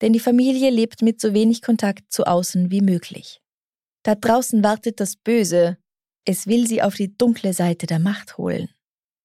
denn 0.00 0.12
die 0.12 0.20
Familie 0.20 0.70
lebt 0.70 1.02
mit 1.02 1.20
so 1.20 1.34
wenig 1.34 1.62
Kontakt 1.62 2.12
zu 2.12 2.24
außen 2.24 2.70
wie 2.70 2.82
möglich. 2.82 3.40
Da 4.06 4.14
draußen 4.14 4.62
wartet 4.62 5.00
das 5.00 5.16
Böse, 5.16 5.78
es 6.24 6.46
will 6.46 6.68
sie 6.68 6.80
auf 6.80 6.94
die 6.94 7.18
dunkle 7.18 7.52
Seite 7.52 7.88
der 7.88 7.98
Macht 7.98 8.38
holen. 8.38 8.68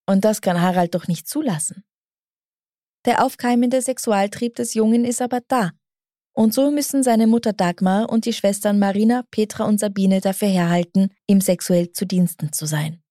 Und 0.08 0.26
das 0.26 0.42
kann 0.42 0.60
Harald 0.60 0.96
doch 0.96 1.08
nicht 1.08 1.28
zulassen. 1.28 1.84
Der 3.06 3.24
aufkeimende 3.24 3.80
Sexualtrieb 3.80 4.56
des 4.56 4.74
Jungen 4.74 5.06
ist 5.06 5.22
aber 5.22 5.42
da. 5.48 5.70
Und 6.34 6.56
so 6.56 6.72
müssen 6.72 7.04
seine 7.04 7.28
Mutter 7.28 7.54
Dagmar 7.54 8.10
und 8.10 8.26
die 8.26 8.34
Schwestern 8.34 8.80
Marina, 8.80 9.24
Petra 9.30 9.66
und 9.66 9.80
Sabine 9.80 10.20
dafür 10.20 10.48
herhalten, 10.48 11.14
ihm 11.28 11.42
sexuell 11.42 11.92
zu 11.92 12.08
Diensten 12.08 12.52
zu 12.52 12.66
sein. 12.66 13.04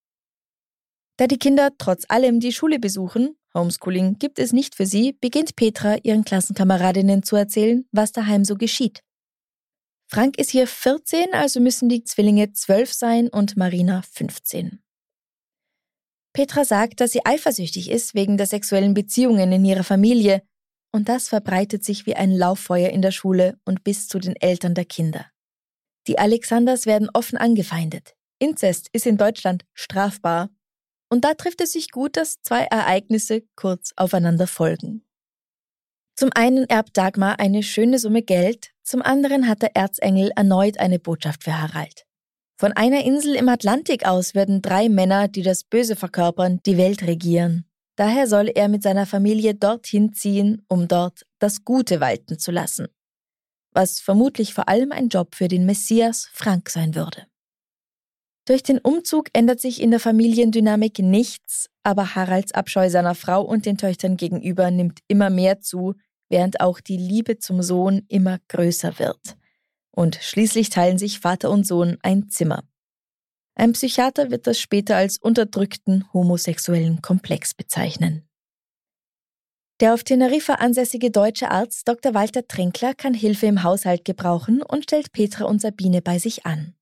Da 1.19 1.29
die 1.29 1.39
Kinder 1.39 1.71
trotz 1.79 2.05
allem 2.09 2.41
die 2.41 2.53
Schule 2.53 2.81
besuchen, 2.81 3.37
Homeschooling 3.55 4.19
gibt 4.19 4.41
es 4.41 4.53
nicht 4.53 4.75
für 4.75 4.87
sie, 4.87 5.13
beginnt 5.13 5.55
Petra 5.55 5.99
ihren 6.03 6.25
Klassenkameradinnen 6.25 7.23
zu 7.23 7.37
erzählen, 7.37 7.87
was 7.93 8.11
daheim 8.11 8.45
so 8.45 8.57
geschieht. 8.57 9.05
Frank 10.13 10.39
ist 10.39 10.51
hier 10.51 10.67
14, 10.67 11.35
also 11.35 11.61
müssen 11.61 11.89
die 11.89 12.03
Zwillinge 12.03 12.53
12 12.53 12.93
sein 12.93 13.29
und 13.29 13.57
Marina 13.57 14.03
15. 14.03 14.83
Petra 16.33 16.65
sagt, 16.65 17.01
dass 17.01 17.13
sie 17.13 17.25
eifersüchtig 17.25 17.89
ist 17.89 18.15
wegen 18.15 18.37
der 18.37 18.47
sexuellen 18.47 18.93
Beziehungen 18.93 19.53
in 19.53 19.65
ihrer 19.65 19.85
Familie, 19.85 20.43
und 20.93 21.09
das 21.09 21.29
verbreitet 21.29 21.85
sich 21.85 22.07
wie 22.07 22.17
ein 22.17 22.33
Lauffeuer 22.33 22.91
in 22.91 23.03
der 23.03 23.13
Schule 23.13 23.61
und 23.65 23.85
bis 23.85 24.09
zu 24.09 24.19
den 24.19 24.35
Eltern 24.35 24.75
der 24.75 24.85
Kinder. 24.85 25.27
Die 26.09 26.19
Alexanders 26.19 26.87
werden 26.87 27.09
offen 27.15 27.39
angefeindet. 27.39 28.17
Inzest 28.41 28.89
ist 28.93 29.07
in 29.07 29.17
Deutschland 29.17 29.65
strafbar. 29.75 30.51
Und 31.09 31.25
da 31.25 31.35
trifft 31.35 31.61
es 31.61 31.73
sich 31.73 31.93
gut, 31.93 32.17
dass 32.17 32.43
zwei 32.43 32.65
Ereignisse 32.65 33.43
kurz 33.55 33.93
aufeinander 33.95 34.49
folgen. 34.49 35.05
Zum 36.17 36.31
einen 36.35 36.65
erbt 36.65 36.97
Dagmar 36.97 37.39
eine 37.39 37.63
schöne 37.63 37.99
Summe 37.99 38.23
Geld, 38.23 38.73
zum 38.91 39.03
anderen 39.03 39.47
hat 39.47 39.63
der 39.63 39.77
Erzengel 39.77 40.33
erneut 40.35 40.81
eine 40.81 40.99
Botschaft 40.99 41.45
für 41.45 41.63
Harald. 41.63 42.07
Von 42.59 42.73
einer 42.73 43.05
Insel 43.05 43.37
im 43.37 43.49
Atlantik 43.49 44.05
aus 44.05 44.35
werden 44.35 44.63
drei 44.63 44.89
Männer, 44.89 45.29
die 45.29 45.43
das 45.43 45.63
Böse 45.63 45.95
verkörpern, 45.95 46.59
die 46.67 46.77
Welt 46.77 47.03
regieren. 47.05 47.67
Daher 47.95 48.27
soll 48.27 48.49
er 48.49 48.67
mit 48.67 48.83
seiner 48.83 49.07
Familie 49.07 49.55
dorthin 49.55 50.13
ziehen, 50.13 50.65
um 50.67 50.89
dort 50.89 51.25
das 51.39 51.65
Gute 51.65 52.01
walten 52.01 52.41
zu 52.41 52.51
lassen. 52.51 52.89
Was 53.71 54.01
vermutlich 54.01 54.55
vor 54.55 54.69
allem 54.69 54.91
ein 54.91 55.07
Job 55.07 55.37
für 55.37 55.47
den 55.47 55.67
Messias 55.67 56.29
Frank 56.33 56.69
sein 56.69 56.97
würde. 56.97 57.29
Durch 58.45 58.65
den 58.65 58.79
Umzug 58.79 59.29
ändert 59.33 59.61
sich 59.61 59.81
in 59.81 59.93
der 59.93 60.01
Familiendynamik 60.01 60.99
nichts, 60.99 61.71
aber 61.85 62.17
Haralds 62.17 62.51
Abscheu 62.51 62.91
seiner 62.91 63.15
Frau 63.15 63.43
und 63.43 63.67
den 63.67 63.79
Töchtern 63.79 64.17
gegenüber 64.17 64.73
nimmt 64.73 64.99
immer 65.07 65.31
mehr 65.31 65.61
zu, 65.61 65.95
während 66.31 66.61
auch 66.61 66.81
die 66.81 66.97
Liebe 66.97 67.39
zum 67.39 67.63
Sohn 67.63 68.07
immer 68.09 68.39
größer 68.49 68.99
wird 68.99 69.37
und 69.91 70.17
schließlich 70.17 70.71
teilen 70.71 70.99
sich 70.99 71.21
Vater 71.21 71.51
und 71.51 71.67
Sohn 71.67 71.99
ein 72.03 72.31
Zimmer. 72.31 72.65
Ein 73.55 73.73
Psychiater 73.73 74.31
wird 74.31 74.47
das 74.47 74.59
später 74.59 74.97
als 74.97 75.19
unterdrückten 75.19 76.11
homosexuellen 76.15 77.03
Komplex 77.03 77.53
bezeichnen. 77.53 78.27
Der 79.81 79.95
auf 79.95 80.05
Teneriffa 80.05 80.55
ansässige 80.55 81.11
deutsche 81.11 81.51
Arzt 81.51 81.89
Dr. 81.89 82.15
Walter 82.15 82.47
Tränkler 82.47 82.95
kann 82.95 83.15
Hilfe 83.15 83.47
im 83.47 83.63
Haushalt 83.63 84.05
gebrauchen 84.05 84.63
und 84.63 84.85
stellt 84.85 85.13
Petra 85.13 85.47
und 85.47 85.61
Sabine 85.61 86.03
bei 86.03 86.19
sich 86.19 86.47
an. 86.47 86.75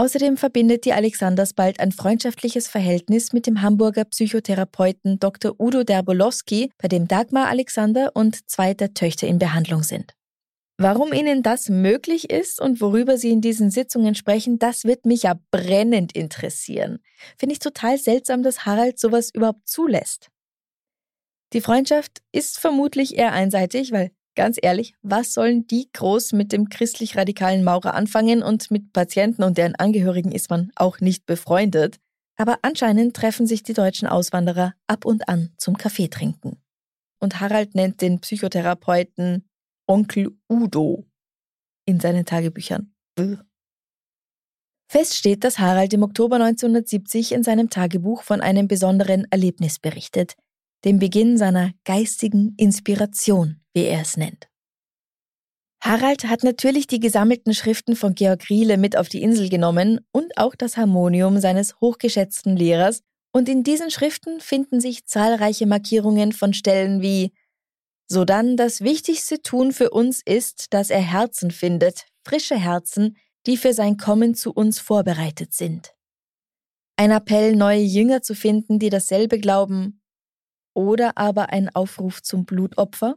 Außerdem 0.00 0.38
verbindet 0.38 0.86
die 0.86 0.94
Alexanders 0.94 1.52
bald 1.52 1.78
ein 1.78 1.92
freundschaftliches 1.92 2.68
Verhältnis 2.68 3.34
mit 3.34 3.46
dem 3.46 3.60
Hamburger 3.60 4.06
Psychotherapeuten 4.06 5.20
Dr. 5.20 5.54
Udo 5.60 5.84
Derbolowski, 5.84 6.72
bei 6.78 6.88
dem 6.88 7.06
Dagmar 7.06 7.48
Alexander 7.48 8.10
und 8.14 8.48
zwei 8.48 8.72
der 8.72 8.94
Töchter 8.94 9.26
in 9.26 9.38
Behandlung 9.38 9.82
sind. 9.82 10.14
Warum 10.78 11.12
Ihnen 11.12 11.42
das 11.42 11.68
möglich 11.68 12.30
ist 12.30 12.62
und 12.62 12.80
worüber 12.80 13.18
Sie 13.18 13.30
in 13.30 13.42
diesen 13.42 13.70
Sitzungen 13.70 14.14
sprechen, 14.14 14.58
das 14.58 14.84
wird 14.84 15.04
mich 15.04 15.24
ja 15.24 15.38
brennend 15.50 16.16
interessieren. 16.16 17.00
Finde 17.36 17.52
ich 17.52 17.58
total 17.58 17.98
seltsam, 17.98 18.42
dass 18.42 18.64
Harald 18.64 18.98
sowas 18.98 19.28
überhaupt 19.30 19.68
zulässt. 19.68 20.30
Die 21.52 21.60
Freundschaft 21.60 22.22
ist 22.32 22.58
vermutlich 22.58 23.18
eher 23.18 23.32
einseitig, 23.32 23.92
weil 23.92 24.12
ganz 24.40 24.56
ehrlich, 24.62 24.94
was 25.02 25.34
sollen 25.34 25.66
die 25.66 25.90
groß 25.92 26.32
mit 26.32 26.50
dem 26.50 26.70
christlich-radikalen 26.70 27.62
Maurer 27.62 27.92
anfangen 27.92 28.42
und 28.42 28.70
mit 28.70 28.94
Patienten 28.94 29.42
und 29.42 29.58
deren 29.58 29.74
Angehörigen 29.74 30.32
ist 30.32 30.48
man 30.48 30.72
auch 30.76 31.00
nicht 31.00 31.26
befreundet. 31.26 31.98
Aber 32.38 32.58
anscheinend 32.62 33.14
treffen 33.14 33.46
sich 33.46 33.62
die 33.64 33.74
deutschen 33.74 34.08
Auswanderer 34.08 34.72
ab 34.86 35.04
und 35.04 35.28
an 35.28 35.50
zum 35.58 35.76
Kaffee 35.76 36.08
trinken. 36.08 36.56
Und 37.18 37.40
Harald 37.40 37.74
nennt 37.74 38.00
den 38.00 38.20
Psychotherapeuten 38.20 39.46
Onkel 39.86 40.30
Udo 40.48 41.04
in 41.84 42.00
seinen 42.00 42.24
Tagebüchern. 42.24 42.94
Fest 44.88 45.16
steht, 45.16 45.44
dass 45.44 45.58
Harald 45.58 45.92
im 45.92 46.02
Oktober 46.02 46.36
1970 46.36 47.32
in 47.32 47.42
seinem 47.42 47.68
Tagebuch 47.68 48.22
von 48.22 48.40
einem 48.40 48.68
besonderen 48.68 49.26
Erlebnis 49.30 49.78
berichtet, 49.78 50.34
dem 50.86 50.98
Beginn 50.98 51.36
seiner 51.36 51.72
geistigen 51.84 52.54
Inspiration, 52.56 53.59
wie 53.74 53.84
er 53.84 54.00
es 54.00 54.16
nennt. 54.16 54.48
Harald 55.82 56.24
hat 56.24 56.44
natürlich 56.44 56.86
die 56.86 57.00
gesammelten 57.00 57.54
Schriften 57.54 57.96
von 57.96 58.14
Georg 58.14 58.50
Riele 58.50 58.76
mit 58.76 58.96
auf 58.96 59.08
die 59.08 59.22
Insel 59.22 59.48
genommen 59.48 60.00
und 60.12 60.36
auch 60.36 60.54
das 60.54 60.76
Harmonium 60.76 61.40
seines 61.40 61.80
hochgeschätzten 61.80 62.56
Lehrers, 62.56 63.00
und 63.32 63.48
in 63.48 63.62
diesen 63.62 63.90
Schriften 63.90 64.40
finden 64.40 64.80
sich 64.80 65.06
zahlreiche 65.06 65.66
Markierungen 65.66 66.32
von 66.32 66.52
Stellen 66.52 67.00
wie 67.00 67.32
Sodann 68.08 68.56
das 68.56 68.80
wichtigste 68.80 69.40
Tun 69.40 69.72
für 69.72 69.90
uns 69.90 70.20
ist, 70.24 70.74
dass 70.74 70.90
er 70.90 71.00
Herzen 71.00 71.52
findet, 71.52 72.06
frische 72.26 72.56
Herzen, 72.56 73.16
die 73.46 73.56
für 73.56 73.72
sein 73.72 73.96
Kommen 73.96 74.34
zu 74.34 74.52
uns 74.52 74.80
vorbereitet 74.80 75.54
sind. 75.54 75.94
Ein 76.96 77.12
Appell, 77.12 77.54
neue 77.54 77.80
Jünger 77.80 78.20
zu 78.20 78.34
finden, 78.34 78.80
die 78.80 78.90
dasselbe 78.90 79.38
glauben, 79.38 80.02
oder 80.74 81.16
aber 81.16 81.50
ein 81.50 81.68
Aufruf 81.74 82.22
zum 82.22 82.44
Blutopfer? 82.44 83.16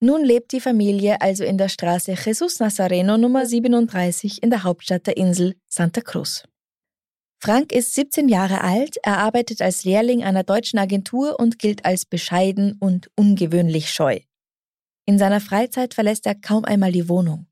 Nun 0.00 0.24
lebt 0.24 0.52
die 0.52 0.60
Familie 0.60 1.22
also 1.22 1.42
in 1.42 1.56
der 1.56 1.70
Straße 1.70 2.16
Jesus 2.22 2.60
Nazareno 2.60 3.16
Nummer 3.16 3.46
37 3.46 4.42
in 4.42 4.50
der 4.50 4.62
Hauptstadt 4.62 5.06
der 5.06 5.16
Insel 5.16 5.54
Santa 5.68 6.02
Cruz. 6.02 6.44
Frank 7.38 7.72
ist 7.72 7.94
17 7.94 8.28
Jahre 8.28 8.60
alt, 8.60 8.96
er 9.02 9.18
arbeitet 9.18 9.62
als 9.62 9.84
Lehrling 9.84 10.22
einer 10.22 10.42
deutschen 10.42 10.78
Agentur 10.78 11.40
und 11.40 11.58
gilt 11.58 11.86
als 11.86 12.04
bescheiden 12.04 12.76
und 12.78 13.10
ungewöhnlich 13.16 13.90
scheu. 13.90 14.18
In 15.06 15.18
seiner 15.18 15.40
Freizeit 15.40 15.94
verlässt 15.94 16.26
er 16.26 16.34
kaum 16.34 16.66
einmal 16.66 16.92
die 16.92 17.08
Wohnung. 17.08 17.46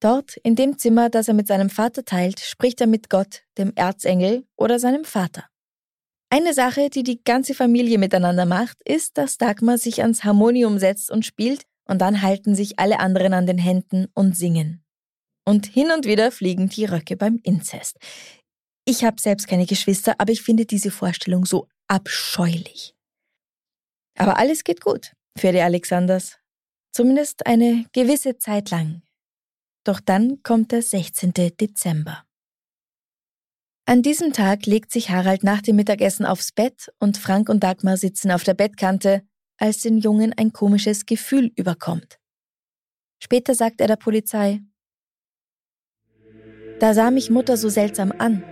Dort, 0.00 0.36
in 0.38 0.56
dem 0.56 0.78
Zimmer, 0.78 1.10
das 1.10 1.28
er 1.28 1.34
mit 1.34 1.46
seinem 1.46 1.68
Vater 1.68 2.04
teilt, 2.04 2.40
spricht 2.40 2.80
er 2.80 2.86
mit 2.86 3.10
Gott, 3.10 3.42
dem 3.58 3.72
Erzengel 3.74 4.46
oder 4.56 4.78
seinem 4.78 5.04
Vater. 5.04 5.44
Eine 6.28 6.54
Sache, 6.54 6.90
die 6.90 7.04
die 7.04 7.22
ganze 7.22 7.54
Familie 7.54 7.98
miteinander 7.98 8.46
macht, 8.46 8.78
ist, 8.84 9.16
dass 9.16 9.38
Dagmar 9.38 9.78
sich 9.78 10.02
ans 10.02 10.24
Harmonium 10.24 10.78
setzt 10.78 11.10
und 11.10 11.24
spielt 11.24 11.64
und 11.86 12.00
dann 12.00 12.22
halten 12.22 12.54
sich 12.54 12.78
alle 12.78 12.98
anderen 12.98 13.32
an 13.32 13.46
den 13.46 13.58
Händen 13.58 14.08
und 14.14 14.36
singen. 14.36 14.84
Und 15.44 15.66
hin 15.66 15.92
und 15.92 16.06
wieder 16.06 16.32
fliegen 16.32 16.68
die 16.68 16.84
Röcke 16.84 17.16
beim 17.16 17.38
Inzest. 17.44 17.96
Ich 18.84 19.04
habe 19.04 19.20
selbst 19.20 19.46
keine 19.46 19.66
Geschwister, 19.66 20.16
aber 20.18 20.32
ich 20.32 20.42
finde 20.42 20.66
diese 20.66 20.90
Vorstellung 20.90 21.44
so 21.44 21.68
abscheulich. 21.86 22.94
Aber 24.18 24.38
alles 24.38 24.64
geht 24.64 24.80
gut 24.80 25.12
für 25.38 25.52
die 25.52 25.60
Alexanders. 25.60 26.38
Zumindest 26.92 27.46
eine 27.46 27.84
gewisse 27.92 28.38
Zeit 28.38 28.70
lang. 28.70 29.02
Doch 29.84 30.00
dann 30.00 30.42
kommt 30.42 30.72
der 30.72 30.82
16. 30.82 31.32
Dezember. 31.34 32.25
An 33.88 34.02
diesem 34.02 34.32
Tag 34.32 34.66
legt 34.66 34.90
sich 34.90 35.10
Harald 35.10 35.44
nach 35.44 35.62
dem 35.62 35.76
Mittagessen 35.76 36.26
aufs 36.26 36.50
Bett 36.50 36.92
und 36.98 37.18
Frank 37.18 37.48
und 37.48 37.62
Dagmar 37.62 37.96
sitzen 37.96 38.32
auf 38.32 38.42
der 38.42 38.54
Bettkante, 38.54 39.22
als 39.58 39.78
den 39.78 39.98
Jungen 39.98 40.34
ein 40.36 40.52
komisches 40.52 41.06
Gefühl 41.06 41.52
überkommt. 41.54 42.18
Später 43.22 43.54
sagt 43.54 43.80
er 43.80 43.86
der 43.86 43.94
Polizei, 43.94 44.60
da 46.80 46.94
sah 46.94 47.12
mich 47.12 47.30
Mutter 47.30 47.56
so 47.56 47.68
seltsam 47.68 48.12
an. 48.18 48.42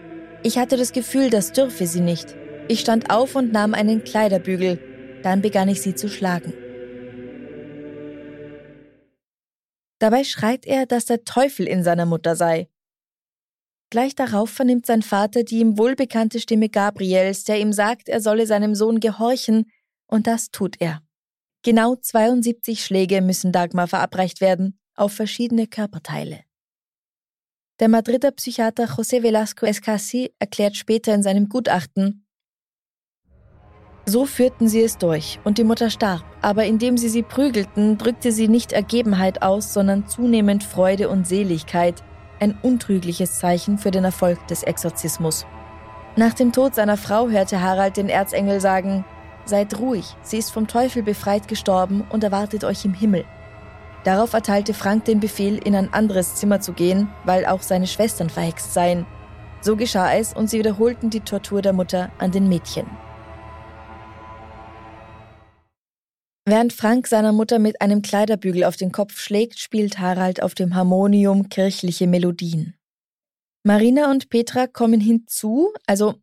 Ich 0.45 0.57
hatte 0.57 0.77
das 0.77 0.93
Gefühl, 0.93 1.31
das 1.31 1.53
dürfe 1.53 1.89
sie 1.89 2.01
nicht. 2.01 2.37
Ich 2.69 2.81
stand 2.81 3.11
auf 3.11 3.35
und 3.35 3.53
nahm 3.53 3.75
einen 3.75 4.05
Kleiderbügel. 4.05 4.79
Dann 5.25 5.43
begann 5.43 5.69
ich 5.69 5.83
sie 5.83 5.97
zu 5.97 6.09
schlagen. 6.09 6.55
Dabei 9.99 10.23
schreit 10.23 10.65
er, 10.65 10.87
dass 10.87 11.07
der 11.07 11.25
Teufel 11.25 11.67
in 11.67 11.83
seiner 11.83 12.07
Mutter 12.07 12.37
sei 12.37 12.69
Gleich 13.91 14.15
darauf 14.15 14.51
vernimmt 14.51 14.87
sein 14.87 15.03
Vater 15.03 15.45
die 15.45 15.61
ihm 15.61 15.79
wohlbekannte 15.79 16.41
Stimme 16.41 16.69
Gabriels, 16.69 17.45
der 17.45 17.61
ihm 17.61 17.73
sagt, 17.73 18.09
er 18.09 18.21
solle 18.21 18.47
seinem 18.47 18.75
Sohn 18.75 19.01
gehorchen, 19.01 19.71
und 20.07 20.27
das 20.27 20.51
tut 20.51 20.81
er. 20.81 21.03
Genau 21.63 21.95
72 21.97 22.85
Schläge 22.85 23.23
müssen 23.23 23.53
Dagmar 23.53 23.87
verabreicht 23.87 24.41
werden, 24.41 24.79
auf 24.95 25.13
verschiedene 25.13 25.67
Körperteile. 25.67 26.41
Der 27.81 27.89
Madrider 27.89 28.31
Psychiater 28.31 28.85
José 28.85 29.23
Velasco 29.23 29.67
Escasi 29.67 30.33
erklärt 30.39 30.77
später 30.77 31.15
in 31.15 31.23
seinem 31.23 31.49
Gutachten, 31.49 32.25
so 34.07 34.27
führten 34.27 34.69
sie 34.69 34.83
es 34.83 34.99
durch 34.99 35.41
und 35.45 35.57
die 35.57 35.65
Mutter 35.65 35.89
starb, 35.89 36.25
aber 36.43 36.67
indem 36.67 36.99
sie 36.99 37.09
sie 37.09 37.23
prügelten, 37.23 37.97
drückte 37.97 38.33
sie 38.33 38.49
nicht 38.49 38.73
Ergebenheit 38.73 39.41
aus, 39.41 39.73
sondern 39.73 40.07
zunehmend 40.07 40.63
Freude 40.63 41.09
und 41.09 41.27
Seligkeit, 41.27 42.05
ein 42.45 42.59
untrügliches 42.63 43.39
Zeichen 43.39 43.79
für 43.79 43.91
den 43.91 44.05
Erfolg 44.05 44.47
des 44.49 44.63
Exorzismus. 44.63 45.47
Nach 46.15 46.35
dem 46.35 46.53
Tod 46.53 46.75
seiner 46.75 46.97
Frau 46.97 47.29
hörte 47.29 47.61
Harald 47.61 47.97
den 47.97 48.09
Erzengel 48.09 48.61
sagen, 48.61 49.05
Seid 49.47 49.79
ruhig, 49.79 50.17
sie 50.23 50.39
ist 50.39 50.53
vom 50.53 50.69
Teufel 50.69 51.03
befreit 51.03 51.49
gestorben 51.49 52.03
und 52.09 52.25
erwartet 52.25 52.65
euch 52.65 52.85
im 52.85 52.95
Himmel. 52.95 53.25
Darauf 54.05 54.33
erteilte 54.33 54.75
Frank 54.75 55.07
den 55.07 55.21
Befehl, 55.21 55.59
in 55.59 55.75
ein 55.75 55.93
anderes 55.93 56.35
Zimmer 56.37 56.61
zu 56.61 56.73
gehen, 56.73 57.09
weil 57.25 57.45
auch 57.47 57.63
seine 57.63 57.87
Schwestern 57.87 58.31
verhext 58.31 58.73
seien. 58.73 59.07
So 59.61 59.77
geschah 59.77 60.15
es 60.15 60.35
und 60.35 60.49
sie 60.49 60.59
wiederholten 60.59 61.11
die 61.11 61.21
Tortur 61.21 61.63
der 61.63 61.73
Mutter 61.73 62.11
an 62.19 62.31
den 62.31 62.49
Mädchen. 62.49 62.87
Während 66.47 66.75
Frank 66.75 67.07
seiner 67.07 67.33
Mutter 67.33 67.59
mit 67.59 67.81
einem 67.81 68.03
Kleiderbügel 68.03 68.65
auf 68.65 68.77
den 68.77 68.93
Kopf 68.93 69.19
schlägt, 69.19 69.59
spielt 69.59 69.99
Harald 69.99 70.43
auf 70.43 70.55
dem 70.55 70.75
Harmonium 70.75 71.49
kirchliche 71.49 72.07
Melodien. 72.07 72.75
Marina 73.67 74.11
und 74.11 74.29
Petra 74.29 74.67
kommen 74.67 75.01
hinzu, 75.01 75.73
also, 75.87 76.17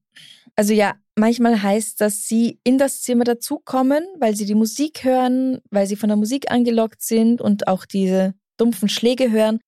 also 0.56 0.74
ja, 0.74 0.94
manchmal 1.16 1.64
heißt, 1.64 2.00
dass 2.00 2.28
sie 2.28 2.60
in 2.64 2.78
das 2.78 3.02
Zimmer 3.02 3.24
dazukommen, 3.24 4.06
weil 4.20 4.36
sie 4.36 4.46
die 4.46 4.54
Musik 4.54 5.04
hören, 5.04 5.60
weil 5.72 5.88
sie 5.88 5.96
von 5.96 6.10
der 6.10 6.18
Musik 6.18 6.52
angelockt 6.52 7.02
sind 7.02 7.42
und 7.42 7.68
auch 7.68 7.86
diese 7.86 8.36
dumpfen 8.58 8.90
Schläge 8.90 9.32
hören. 9.32 9.60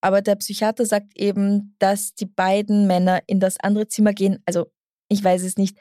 Aber 0.00 0.22
der 0.22 0.34
Psychiater 0.34 0.86
sagt 0.86 1.16
eben, 1.16 1.76
dass 1.78 2.14
die 2.14 2.26
beiden 2.26 2.88
Männer 2.88 3.20
in 3.28 3.38
das 3.38 3.60
andere 3.60 3.86
Zimmer 3.86 4.12
gehen. 4.12 4.42
Also, 4.44 4.72
ich 5.08 5.22
weiß 5.22 5.44
es 5.44 5.56
nicht. 5.56 5.78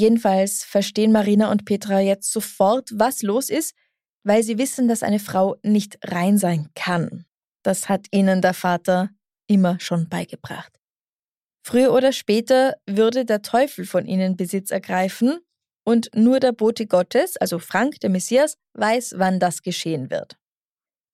Jedenfalls 0.00 0.64
verstehen 0.64 1.12
Marina 1.12 1.50
und 1.50 1.66
Petra 1.66 2.00
jetzt 2.00 2.32
sofort, 2.32 2.88
was 2.94 3.20
los 3.20 3.50
ist, 3.50 3.74
weil 4.24 4.42
sie 4.42 4.56
wissen, 4.56 4.88
dass 4.88 5.02
eine 5.02 5.18
Frau 5.18 5.56
nicht 5.62 5.98
rein 6.02 6.38
sein 6.38 6.70
kann. 6.74 7.26
Das 7.62 7.90
hat 7.90 8.06
ihnen 8.10 8.40
der 8.40 8.54
Vater 8.54 9.10
immer 9.46 9.78
schon 9.78 10.08
beigebracht. 10.08 10.72
Früher 11.62 11.92
oder 11.92 12.12
später 12.12 12.76
würde 12.86 13.26
der 13.26 13.42
Teufel 13.42 13.84
von 13.84 14.06
ihnen 14.06 14.38
Besitz 14.38 14.70
ergreifen 14.70 15.38
und 15.84 16.08
nur 16.14 16.40
der 16.40 16.52
Bote 16.52 16.86
Gottes, 16.86 17.36
also 17.36 17.58
Frank, 17.58 18.00
der 18.00 18.08
Messias, 18.08 18.56
weiß, 18.72 19.16
wann 19.18 19.38
das 19.38 19.60
geschehen 19.60 20.10
wird. 20.10 20.38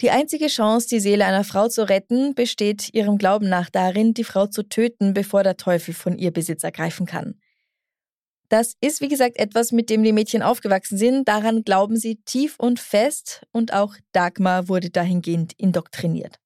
Die 0.01 0.11
einzige 0.11 0.47
Chance, 0.47 0.87
die 0.87 1.01
Seele 1.01 1.25
einer 1.25 1.43
Frau 1.43 1.67
zu 1.67 1.89
retten, 1.89 2.37
besteht 2.37 2.95
ihrem 2.95 3.19
Glauben 3.19 3.49
nach 3.49 3.69
darin, 3.69 4.15
die 4.15 4.23
Frau 4.23 4.47
zu 4.47 4.63
töten, 4.63 5.13
bevor 5.13 5.43
der 5.43 5.57
Teufel 5.57 5.93
von 5.93 6.17
ihr 6.17 6.31
Besitz 6.31 6.63
ergreifen 6.63 7.07
kann. 7.07 7.41
Das 8.49 8.75
ist, 8.81 9.01
wie 9.01 9.09
gesagt, 9.09 9.39
etwas, 9.39 9.73
mit 9.73 9.91
dem 9.91 10.03
die 10.03 10.13
Mädchen 10.13 10.43
aufgewachsen 10.43 10.99
sind. 10.99 11.29
Daran 11.29 11.63
glauben 11.63 11.97
sie 11.97 12.17
tief 12.25 12.57
und 12.59 12.79
fest 12.79 13.43
und 13.53 13.73
auch 13.73 13.95
Dagmar 14.13 14.69
wurde 14.69 14.91
dahingehend 14.91 15.53
indoktriniert. 15.57 16.39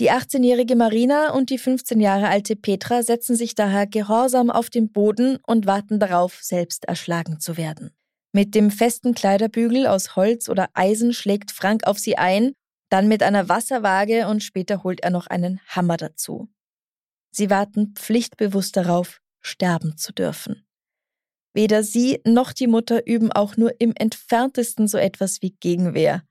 Die 0.00 0.12
18-jährige 0.12 0.76
Marina 0.76 1.32
und 1.32 1.50
die 1.50 1.58
15 1.58 1.98
Jahre 1.98 2.28
alte 2.28 2.54
Petra 2.54 3.02
setzen 3.02 3.34
sich 3.34 3.56
daher 3.56 3.86
gehorsam 3.88 4.48
auf 4.48 4.70
den 4.70 4.92
Boden 4.92 5.38
und 5.44 5.66
warten 5.66 5.98
darauf, 5.98 6.38
selbst 6.40 6.84
erschlagen 6.84 7.40
zu 7.40 7.56
werden. 7.56 7.90
Mit 8.32 8.54
dem 8.54 8.70
festen 8.70 9.14
Kleiderbügel 9.14 9.88
aus 9.88 10.14
Holz 10.14 10.48
oder 10.48 10.68
Eisen 10.74 11.12
schlägt 11.12 11.50
Frank 11.50 11.84
auf 11.84 11.98
sie 11.98 12.16
ein, 12.16 12.52
dann 12.90 13.08
mit 13.08 13.24
einer 13.24 13.48
Wasserwaage 13.48 14.28
und 14.28 14.44
später 14.44 14.84
holt 14.84 15.00
er 15.00 15.10
noch 15.10 15.26
einen 15.26 15.60
Hammer 15.66 15.96
dazu. 15.96 16.48
Sie 17.30 17.50
warten 17.50 17.94
pflichtbewusst 17.94 18.76
darauf, 18.76 19.20
sterben 19.40 19.96
zu 19.96 20.12
dürfen. 20.12 20.67
Weder 21.54 21.82
sie 21.82 22.20
noch 22.24 22.52
die 22.52 22.66
Mutter 22.66 23.06
üben 23.06 23.32
auch 23.32 23.56
nur 23.56 23.80
im 23.80 23.92
entferntesten 23.96 24.86
so 24.86 24.98
etwas 24.98 25.42
wie 25.42 25.56
Gegenwehr. 25.60 26.22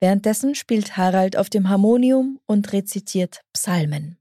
Währenddessen 0.00 0.54
spielt 0.54 0.96
Harald 0.96 1.36
auf 1.36 1.50
dem 1.50 1.68
Harmonium 1.68 2.40
und 2.46 2.72
rezitiert 2.72 3.42
Psalmen. 3.52 4.18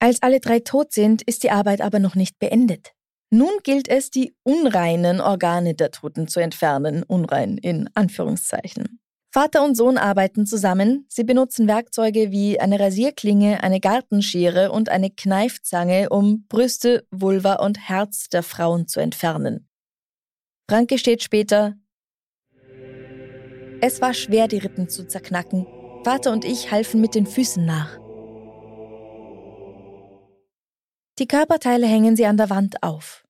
Als 0.00 0.22
alle 0.22 0.38
drei 0.40 0.60
tot 0.60 0.92
sind, 0.92 1.22
ist 1.22 1.42
die 1.42 1.50
Arbeit 1.50 1.80
aber 1.80 1.98
noch 1.98 2.14
nicht 2.14 2.38
beendet. 2.38 2.92
Nun 3.30 3.50
gilt 3.62 3.88
es, 3.88 4.10
die 4.10 4.34
unreinen 4.42 5.20
Organe 5.20 5.74
der 5.74 5.90
Toten 5.90 6.28
zu 6.28 6.40
entfernen, 6.40 7.02
unrein 7.02 7.58
in 7.58 7.90
Anführungszeichen. 7.94 9.00
Vater 9.38 9.64
und 9.64 9.76
Sohn 9.76 9.98
arbeiten 9.98 10.46
zusammen. 10.46 11.06
Sie 11.08 11.22
benutzen 11.22 11.68
Werkzeuge 11.68 12.32
wie 12.32 12.58
eine 12.58 12.80
Rasierklinge, 12.80 13.62
eine 13.62 13.78
Gartenschere 13.78 14.72
und 14.72 14.88
eine 14.88 15.10
Kneifzange, 15.10 16.08
um 16.08 16.44
Brüste, 16.48 17.06
Vulva 17.12 17.64
und 17.64 17.88
Herz 17.88 18.28
der 18.30 18.42
Frauen 18.42 18.88
zu 18.88 18.98
entfernen. 18.98 19.68
Frank 20.68 20.88
gesteht 20.90 21.22
später, 21.22 21.76
es 23.80 24.00
war 24.00 24.12
schwer, 24.12 24.48
die 24.48 24.58
Rippen 24.58 24.88
zu 24.88 25.06
zerknacken. 25.06 25.68
Vater 26.02 26.32
und 26.32 26.44
ich 26.44 26.72
halfen 26.72 27.00
mit 27.00 27.14
den 27.14 27.28
Füßen 27.28 27.64
nach. 27.64 27.96
Die 31.20 31.28
Körperteile 31.28 31.86
hängen 31.86 32.16
sie 32.16 32.26
an 32.26 32.38
der 32.38 32.50
Wand 32.50 32.82
auf. 32.82 33.24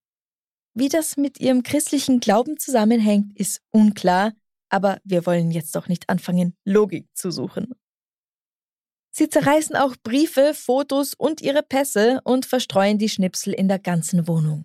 Wie 0.73 0.89
das 0.89 1.19
mit 1.19 1.39
ihrem 1.39 1.63
christlichen 1.63 2.19
Glauben 2.19 2.57
zusammenhängt, 2.57 3.39
ist 3.39 3.61
unklar, 3.73 4.33
aber 4.71 4.99
wir 5.05 5.27
wollen 5.27 5.51
jetzt 5.51 5.75
doch 5.75 5.89
nicht 5.89 6.09
anfangen, 6.09 6.55
Logik 6.65 7.09
zu 7.15 7.31
suchen. 7.31 7.75
Sie 9.11 9.29
zerreißen 9.29 9.75
auch 9.75 9.97
Briefe, 10.03 10.53
Fotos 10.55 11.15
und 11.15 11.41
ihre 11.41 11.63
Pässe 11.63 12.21
und 12.25 12.47
verstreuen 12.47 12.99
die 12.99 13.09
Schnipsel 13.09 13.53
in 13.53 13.69
der 13.69 13.79
ganzen 13.79 14.29
Wohnung. 14.29 14.65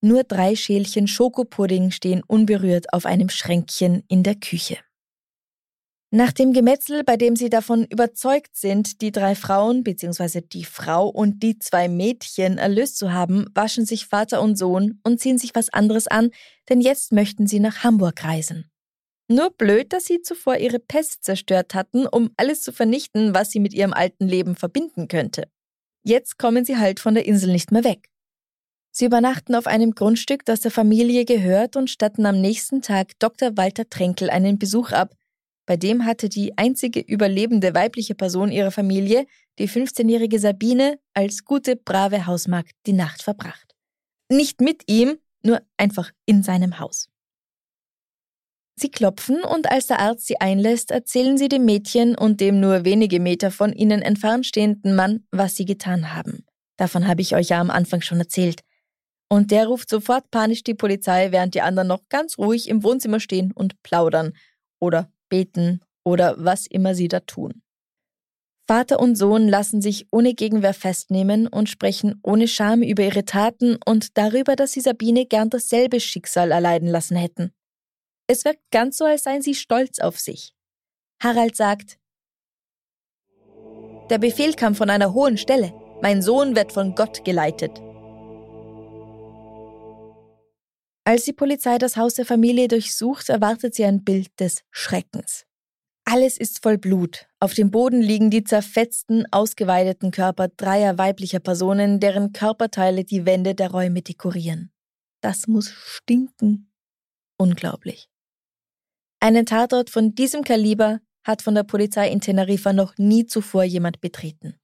Nur 0.00 0.22
drei 0.22 0.54
Schälchen 0.54 1.08
Schokopudding 1.08 1.90
stehen 1.90 2.22
unberührt 2.24 2.92
auf 2.92 3.06
einem 3.06 3.28
Schränkchen 3.28 4.04
in 4.06 4.22
der 4.22 4.36
Küche. 4.36 4.78
Nach 6.10 6.32
dem 6.32 6.54
Gemetzel, 6.54 7.04
bei 7.04 7.18
dem 7.18 7.36
sie 7.36 7.50
davon 7.50 7.84
überzeugt 7.84 8.56
sind, 8.56 9.02
die 9.02 9.12
drei 9.12 9.34
Frauen 9.34 9.82
bzw. 9.82 10.40
die 10.40 10.64
Frau 10.64 11.08
und 11.08 11.42
die 11.42 11.58
zwei 11.58 11.88
Mädchen 11.88 12.56
erlöst 12.56 12.96
zu 12.96 13.12
haben, 13.12 13.44
waschen 13.54 13.84
sich 13.84 14.06
Vater 14.06 14.40
und 14.40 14.56
Sohn 14.56 15.00
und 15.04 15.20
ziehen 15.20 15.36
sich 15.36 15.54
was 15.54 15.68
anderes 15.68 16.06
an, 16.06 16.30
denn 16.70 16.80
jetzt 16.80 17.12
möchten 17.12 17.46
sie 17.46 17.60
nach 17.60 17.84
Hamburg 17.84 18.24
reisen. 18.24 18.70
Nur 19.30 19.50
blöd, 19.50 19.92
dass 19.92 20.06
sie 20.06 20.22
zuvor 20.22 20.56
ihre 20.56 20.78
Pest 20.78 21.22
zerstört 21.22 21.74
hatten, 21.74 22.06
um 22.06 22.30
alles 22.38 22.62
zu 22.62 22.72
vernichten, 22.72 23.34
was 23.34 23.50
sie 23.50 23.60
mit 23.60 23.74
ihrem 23.74 23.92
alten 23.92 24.26
Leben 24.26 24.56
verbinden 24.56 25.06
könnte. 25.06 25.50
Jetzt 26.02 26.38
kommen 26.38 26.64
sie 26.64 26.78
halt 26.78 26.98
von 26.98 27.14
der 27.14 27.26
Insel 27.26 27.52
nicht 27.52 27.70
mehr 27.70 27.84
weg. 27.84 28.08
Sie 28.90 29.04
übernachten 29.04 29.54
auf 29.54 29.66
einem 29.66 29.92
Grundstück, 29.94 30.46
das 30.46 30.60
der 30.60 30.70
Familie 30.70 31.26
gehört 31.26 31.76
und 31.76 31.90
statten 31.90 32.24
am 32.24 32.40
nächsten 32.40 32.80
Tag 32.80 33.18
Dr. 33.18 33.56
Walter 33.56 33.88
Tränkel 33.88 34.30
einen 34.30 34.58
Besuch 34.58 34.92
ab. 34.92 35.14
Bei 35.66 35.76
dem 35.76 36.06
hatte 36.06 36.30
die 36.30 36.56
einzige 36.56 37.00
überlebende 37.00 37.74
weibliche 37.74 38.14
Person 38.14 38.50
ihrer 38.50 38.70
Familie, 38.70 39.26
die 39.58 39.68
15-jährige 39.68 40.38
Sabine, 40.38 40.98
als 41.12 41.44
gute, 41.44 41.76
brave 41.76 42.26
Hausmagd 42.26 42.72
die 42.86 42.94
Nacht 42.94 43.22
verbracht. 43.22 43.74
Nicht 44.30 44.62
mit 44.62 44.84
ihm, 44.86 45.18
nur 45.42 45.60
einfach 45.76 46.10
in 46.24 46.42
seinem 46.42 46.78
Haus. 46.78 47.10
Sie 48.80 48.90
klopfen 48.90 49.42
und 49.42 49.70
als 49.70 49.88
der 49.88 49.98
Arzt 49.98 50.26
sie 50.26 50.40
einlässt, 50.40 50.90
erzählen 50.90 51.36
sie 51.36 51.48
dem 51.48 51.64
Mädchen 51.64 52.16
und 52.16 52.40
dem 52.40 52.60
nur 52.60 52.84
wenige 52.84 53.18
Meter 53.18 53.50
von 53.50 53.72
ihnen 53.72 54.02
entfernt 54.02 54.46
stehenden 54.46 54.94
Mann, 54.94 55.26
was 55.32 55.56
sie 55.56 55.64
getan 55.64 56.14
haben. 56.14 56.44
Davon 56.76 57.08
habe 57.08 57.20
ich 57.20 57.34
euch 57.34 57.48
ja 57.48 57.60
am 57.60 57.70
Anfang 57.70 58.02
schon 58.02 58.18
erzählt. 58.18 58.60
Und 59.28 59.50
der 59.50 59.66
ruft 59.66 59.90
sofort 59.90 60.30
panisch 60.30 60.62
die 60.62 60.74
Polizei, 60.74 61.32
während 61.32 61.54
die 61.54 61.60
anderen 61.60 61.88
noch 61.88 62.08
ganz 62.08 62.38
ruhig 62.38 62.68
im 62.68 62.82
Wohnzimmer 62.82 63.20
stehen 63.20 63.52
und 63.52 63.82
plaudern 63.82 64.32
oder 64.80 65.10
beten 65.28 65.80
oder 66.04 66.36
was 66.38 66.66
immer 66.66 66.94
sie 66.94 67.08
da 67.08 67.20
tun. 67.20 67.62
Vater 68.68 69.00
und 69.00 69.16
Sohn 69.16 69.48
lassen 69.48 69.80
sich 69.80 70.06
ohne 70.12 70.34
Gegenwehr 70.34 70.74
festnehmen 70.74 71.46
und 71.46 71.68
sprechen 71.68 72.20
ohne 72.22 72.46
Scham 72.46 72.82
über 72.82 73.02
ihre 73.02 73.24
Taten 73.24 73.78
und 73.84 74.16
darüber, 74.16 74.56
dass 74.56 74.72
sie 74.72 74.80
Sabine 74.80 75.26
gern 75.26 75.50
dasselbe 75.50 76.00
Schicksal 76.00 76.50
erleiden 76.50 76.88
lassen 76.88 77.16
hätten. 77.16 77.52
Es 78.30 78.44
wirkt 78.44 78.70
ganz 78.70 78.98
so, 78.98 79.06
als 79.06 79.24
seien 79.24 79.40
sie 79.40 79.54
stolz 79.54 79.98
auf 79.98 80.18
sich. 80.18 80.54
Harald 81.22 81.56
sagt, 81.56 81.98
der 84.10 84.18
Befehl 84.18 84.54
kam 84.54 84.74
von 84.74 84.90
einer 84.90 85.12
hohen 85.12 85.36
Stelle. 85.36 85.72
Mein 86.00 86.22
Sohn 86.22 86.54
wird 86.56 86.72
von 86.72 86.94
Gott 86.94 87.24
geleitet. 87.24 87.78
Als 91.04 91.24
die 91.24 91.32
Polizei 91.32 91.78
das 91.78 91.96
Haus 91.96 92.14
der 92.14 92.26
Familie 92.26 92.68
durchsucht, 92.68 93.30
erwartet 93.30 93.74
sie 93.74 93.84
ein 93.84 94.04
Bild 94.04 94.28
des 94.40 94.62
Schreckens. 94.70 95.44
Alles 96.04 96.38
ist 96.38 96.62
voll 96.62 96.78
Blut. 96.78 97.26
Auf 97.40 97.52
dem 97.52 97.70
Boden 97.70 98.00
liegen 98.00 98.30
die 98.30 98.44
zerfetzten, 98.44 99.26
ausgeweideten 99.30 100.10
Körper 100.10 100.48
dreier 100.48 100.96
weiblicher 100.96 101.40
Personen, 101.40 102.00
deren 102.00 102.32
Körperteile 102.32 103.04
die 103.04 103.26
Wände 103.26 103.54
der 103.54 103.70
Räume 103.70 104.00
dekorieren. 104.00 104.70
Das 105.22 105.46
muss 105.48 105.70
stinken. 105.70 106.70
Unglaublich. 107.38 108.08
Einen 109.20 109.46
Tatort 109.46 109.90
von 109.90 110.14
diesem 110.14 110.44
Kaliber 110.44 111.00
hat 111.24 111.42
von 111.42 111.54
der 111.54 111.64
Polizei 111.64 112.08
in 112.10 112.20
Teneriffa 112.20 112.72
noch 112.72 112.96
nie 112.98 113.26
zuvor 113.26 113.64
jemand 113.64 114.00
betreten. 114.00 114.58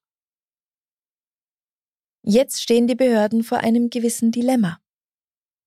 Jetzt 2.23 2.63
stehen 2.63 2.87
die 2.87 2.95
Behörden 2.95 3.43
vor 3.43 3.59
einem 3.59 3.91
gewissen 3.91 4.31
Dilemma. 4.31 4.81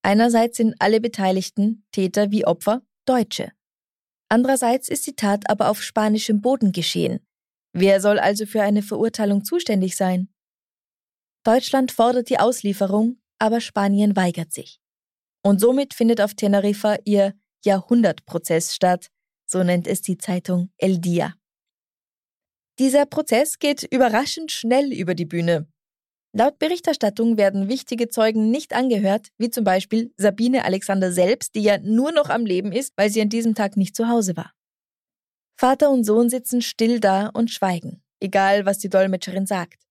Einerseits 0.03 0.57
sind 0.57 0.75
alle 0.79 1.01
Beteiligten, 1.01 1.85
Täter 1.91 2.31
wie 2.31 2.47
Opfer, 2.47 2.81
Deutsche. 3.05 3.51
Andererseits 4.29 4.89
ist 4.89 5.05
die 5.05 5.15
Tat 5.15 5.49
aber 5.49 5.69
auf 5.69 5.83
spanischem 5.83 6.41
Boden 6.41 6.71
geschehen. 6.71 7.19
Wer 7.73 8.01
soll 8.01 8.17
also 8.17 8.45
für 8.45 8.61
eine 8.61 8.81
Verurteilung 8.81 9.43
zuständig 9.43 9.95
sein? 9.95 10.29
Deutschland 11.43 11.91
fordert 11.91 12.29
die 12.29 12.39
Auslieferung, 12.39 13.21
aber 13.37 13.61
Spanien 13.61 14.15
weigert 14.15 14.51
sich. 14.51 14.81
Und 15.43 15.59
somit 15.59 15.93
findet 15.93 16.21
auf 16.21 16.33
Teneriffa 16.33 16.97
ihr 17.05 17.35
Jahrhundertprozess 17.65 18.73
statt, 18.75 19.07
so 19.45 19.63
nennt 19.63 19.87
es 19.87 20.01
die 20.01 20.17
Zeitung 20.17 20.69
El 20.77 20.99
Dia. 20.99 21.35
Dieser 22.79 23.05
Prozess 23.05 23.57
geht 23.59 23.83
überraschend 23.83 24.51
schnell 24.51 24.93
über 24.93 25.15
die 25.15 25.25
Bühne. 25.25 25.67
Laut 26.33 26.59
Berichterstattung 26.59 27.37
werden 27.37 27.67
wichtige 27.67 28.09
Zeugen 28.09 28.51
nicht 28.51 28.73
angehört, 28.73 29.29
wie 29.39 29.49
zum 29.49 29.63
Beispiel 29.63 30.13
Sabine 30.17 30.65
Alexander 30.65 31.11
selbst, 31.11 31.55
die 31.55 31.63
ja 31.63 31.79
nur 31.79 32.11
noch 32.11 32.29
am 32.29 32.45
Leben 32.45 32.71
ist, 32.71 32.93
weil 32.95 33.09
sie 33.09 33.21
an 33.21 33.29
diesem 33.29 33.55
Tag 33.55 33.77
nicht 33.77 33.95
zu 33.95 34.07
Hause 34.07 34.37
war. 34.37 34.53
Vater 35.59 35.89
und 35.89 36.03
Sohn 36.03 36.29
sitzen 36.29 36.61
still 36.61 36.99
da 36.99 37.29
und 37.29 37.49
schweigen, 37.49 38.03
egal 38.19 38.67
was 38.67 38.77
die 38.77 38.89
Dolmetscherin 38.89 39.47
sagt. 39.47 39.81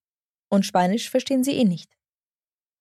Und 0.49 0.65
Spanisch 0.65 1.11
verstehen 1.11 1.43
sie 1.43 1.57
eh 1.57 1.65
nicht. 1.65 1.96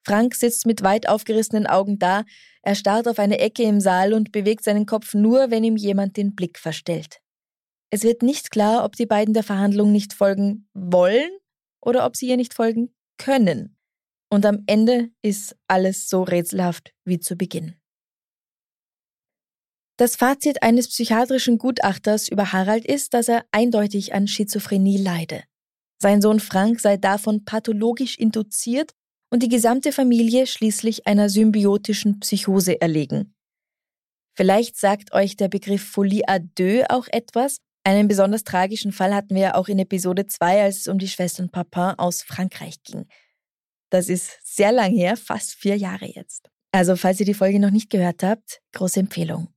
Frank 0.05 0.35
sitzt 0.35 0.65
mit 0.65 0.83
weit 0.83 1.09
aufgerissenen 1.09 1.65
Augen 1.67 1.97
da, 1.97 2.23
er 2.61 2.75
starrt 2.75 3.07
auf 3.07 3.19
eine 3.19 3.39
Ecke 3.39 3.63
im 3.63 3.79
Saal 3.79 4.13
und 4.13 4.31
bewegt 4.31 4.63
seinen 4.63 4.85
Kopf 4.85 5.13
nur, 5.13 5.51
wenn 5.51 5.63
ihm 5.63 5.77
jemand 5.77 6.17
den 6.17 6.35
Blick 6.35 6.59
verstellt. 6.59 7.21
Es 7.89 8.03
wird 8.03 8.23
nicht 8.23 8.51
klar, 8.51 8.83
ob 8.83 8.95
die 8.95 9.05
beiden 9.05 9.33
der 9.33 9.43
Verhandlung 9.43 9.91
nicht 9.91 10.13
folgen 10.13 10.67
wollen 10.73 11.29
oder 11.81 12.05
ob 12.05 12.15
sie 12.15 12.27
ihr 12.27 12.37
nicht 12.37 12.53
folgen 12.53 12.93
können. 13.17 13.77
Und 14.29 14.45
am 14.45 14.63
Ende 14.67 15.09
ist 15.21 15.55
alles 15.67 16.09
so 16.09 16.23
rätselhaft 16.23 16.93
wie 17.05 17.19
zu 17.19 17.35
Beginn. 17.35 17.75
Das 19.97 20.17
Fazit 20.17 20.61
eines 20.61 20.89
psychiatrischen 20.89 21.57
Gutachters 21.57 22.27
über 22.27 22.51
Harald 22.51 22.85
ist, 22.85 23.13
dass 23.13 23.29
er 23.29 23.45
eindeutig 23.51 24.13
an 24.13 24.27
Schizophrenie 24.27 24.97
leide. 24.97 25.43
Sein 26.01 26.21
Sohn 26.21 26.41
Frank 26.41 26.81
sei 26.81 26.97
davon 26.97 27.45
pathologisch 27.45 28.17
induziert 28.17 28.93
und 29.29 29.43
die 29.43 29.49
gesamte 29.49 29.91
Familie 29.91 30.47
schließlich 30.47 31.07
einer 31.07 31.29
symbiotischen 31.29 32.19
Psychose 32.19 32.79
erlegen. 32.79 33.33
Vielleicht 34.35 34.77
sagt 34.77 35.13
euch 35.13 35.37
der 35.37 35.47
Begriff 35.47 35.83
Folie 35.83 36.27
à 36.27 36.39
deux 36.39 36.83
auch 36.89 37.07
etwas. 37.07 37.57
Einen 37.83 38.07
besonders 38.07 38.43
tragischen 38.43 38.91
Fall 38.91 39.13
hatten 39.13 39.35
wir 39.35 39.41
ja 39.41 39.55
auch 39.55 39.67
in 39.67 39.79
Episode 39.79 40.25
2, 40.25 40.63
als 40.63 40.77
es 40.77 40.87
um 40.87 40.97
die 40.97 41.07
Schwestern 41.07 41.49
Papin 41.49 41.93
aus 41.97 42.21
Frankreich 42.21 42.83
ging. 42.83 43.07
Das 43.89 44.09
ist 44.09 44.39
sehr 44.43 44.71
lang 44.71 44.91
her, 44.91 45.15
fast 45.15 45.53
vier 45.53 45.77
Jahre 45.77 46.05
jetzt. 46.05 46.49
Also, 46.71 46.97
falls 46.97 47.19
ihr 47.21 47.25
die 47.25 47.33
Folge 47.33 47.59
noch 47.59 47.71
nicht 47.71 47.89
gehört 47.89 48.23
habt, 48.23 48.61
große 48.73 48.99
Empfehlung. 48.99 49.47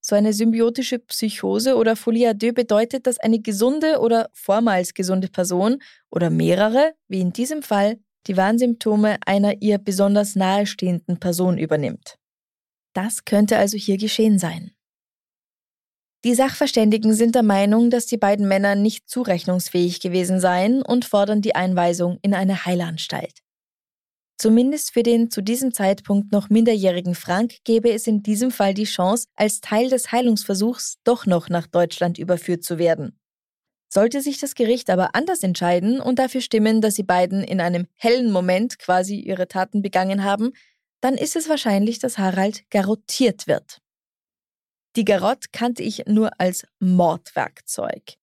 So 0.00 0.14
eine 0.14 0.32
symbiotische 0.32 0.98
Psychose 0.98 1.76
oder 1.76 1.96
Folie 1.96 2.30
à 2.30 2.34
deux 2.34 2.54
bedeutet, 2.54 3.06
dass 3.06 3.18
eine 3.18 3.40
gesunde 3.40 4.00
oder 4.00 4.30
vormals 4.32 4.94
gesunde 4.94 5.28
Person 5.28 5.82
oder 6.10 6.30
mehrere, 6.30 6.94
wie 7.08 7.20
in 7.20 7.32
diesem 7.32 7.62
Fall, 7.62 7.98
die 8.26 8.36
Warnsymptome 8.36 9.18
einer 9.26 9.62
ihr 9.62 9.78
besonders 9.78 10.36
nahestehenden 10.36 11.20
Person 11.20 11.58
übernimmt. 11.58 12.16
Das 12.94 13.24
könnte 13.24 13.58
also 13.58 13.76
hier 13.76 13.98
geschehen 13.98 14.38
sein. 14.38 14.72
Die 16.24 16.34
Sachverständigen 16.34 17.12
sind 17.12 17.34
der 17.34 17.42
Meinung, 17.42 17.90
dass 17.90 18.06
die 18.06 18.16
beiden 18.16 18.48
Männer 18.48 18.76
nicht 18.76 19.10
zurechnungsfähig 19.10 20.00
gewesen 20.00 20.40
seien 20.40 20.80
und 20.80 21.04
fordern 21.04 21.42
die 21.42 21.54
Einweisung 21.54 22.18
in 22.22 22.32
eine 22.32 22.64
Heilanstalt. 22.64 23.40
Zumindest 24.38 24.92
für 24.92 25.02
den 25.02 25.30
zu 25.30 25.42
diesem 25.42 25.74
Zeitpunkt 25.74 26.32
noch 26.32 26.48
minderjährigen 26.48 27.14
Frank 27.14 27.56
gäbe 27.64 27.92
es 27.92 28.06
in 28.06 28.22
diesem 28.22 28.50
Fall 28.50 28.74
die 28.74 28.84
Chance, 28.84 29.28
als 29.36 29.60
Teil 29.60 29.90
des 29.90 30.12
Heilungsversuchs 30.12 30.96
doch 31.04 31.26
noch 31.26 31.50
nach 31.50 31.66
Deutschland 31.66 32.18
überführt 32.18 32.64
zu 32.64 32.78
werden. 32.78 33.18
Sollte 33.94 34.20
sich 34.20 34.40
das 34.40 34.56
Gericht 34.56 34.90
aber 34.90 35.14
anders 35.14 35.44
entscheiden 35.44 36.00
und 36.00 36.18
dafür 36.18 36.40
stimmen, 36.40 36.80
dass 36.80 36.96
sie 36.96 37.04
beiden 37.04 37.44
in 37.44 37.60
einem 37.60 37.86
hellen 37.94 38.32
Moment 38.32 38.80
quasi 38.80 39.20
ihre 39.20 39.46
Taten 39.46 39.82
begangen 39.82 40.24
haben, 40.24 40.50
dann 41.00 41.14
ist 41.14 41.36
es 41.36 41.48
wahrscheinlich, 41.48 42.00
dass 42.00 42.18
Harald 42.18 42.68
garottiert 42.70 43.46
wird. 43.46 43.78
Die 44.96 45.04
Garotte 45.04 45.48
kannte 45.52 45.84
ich 45.84 46.06
nur 46.06 46.30
als 46.38 46.66
Mordwerkzeug. 46.80 48.14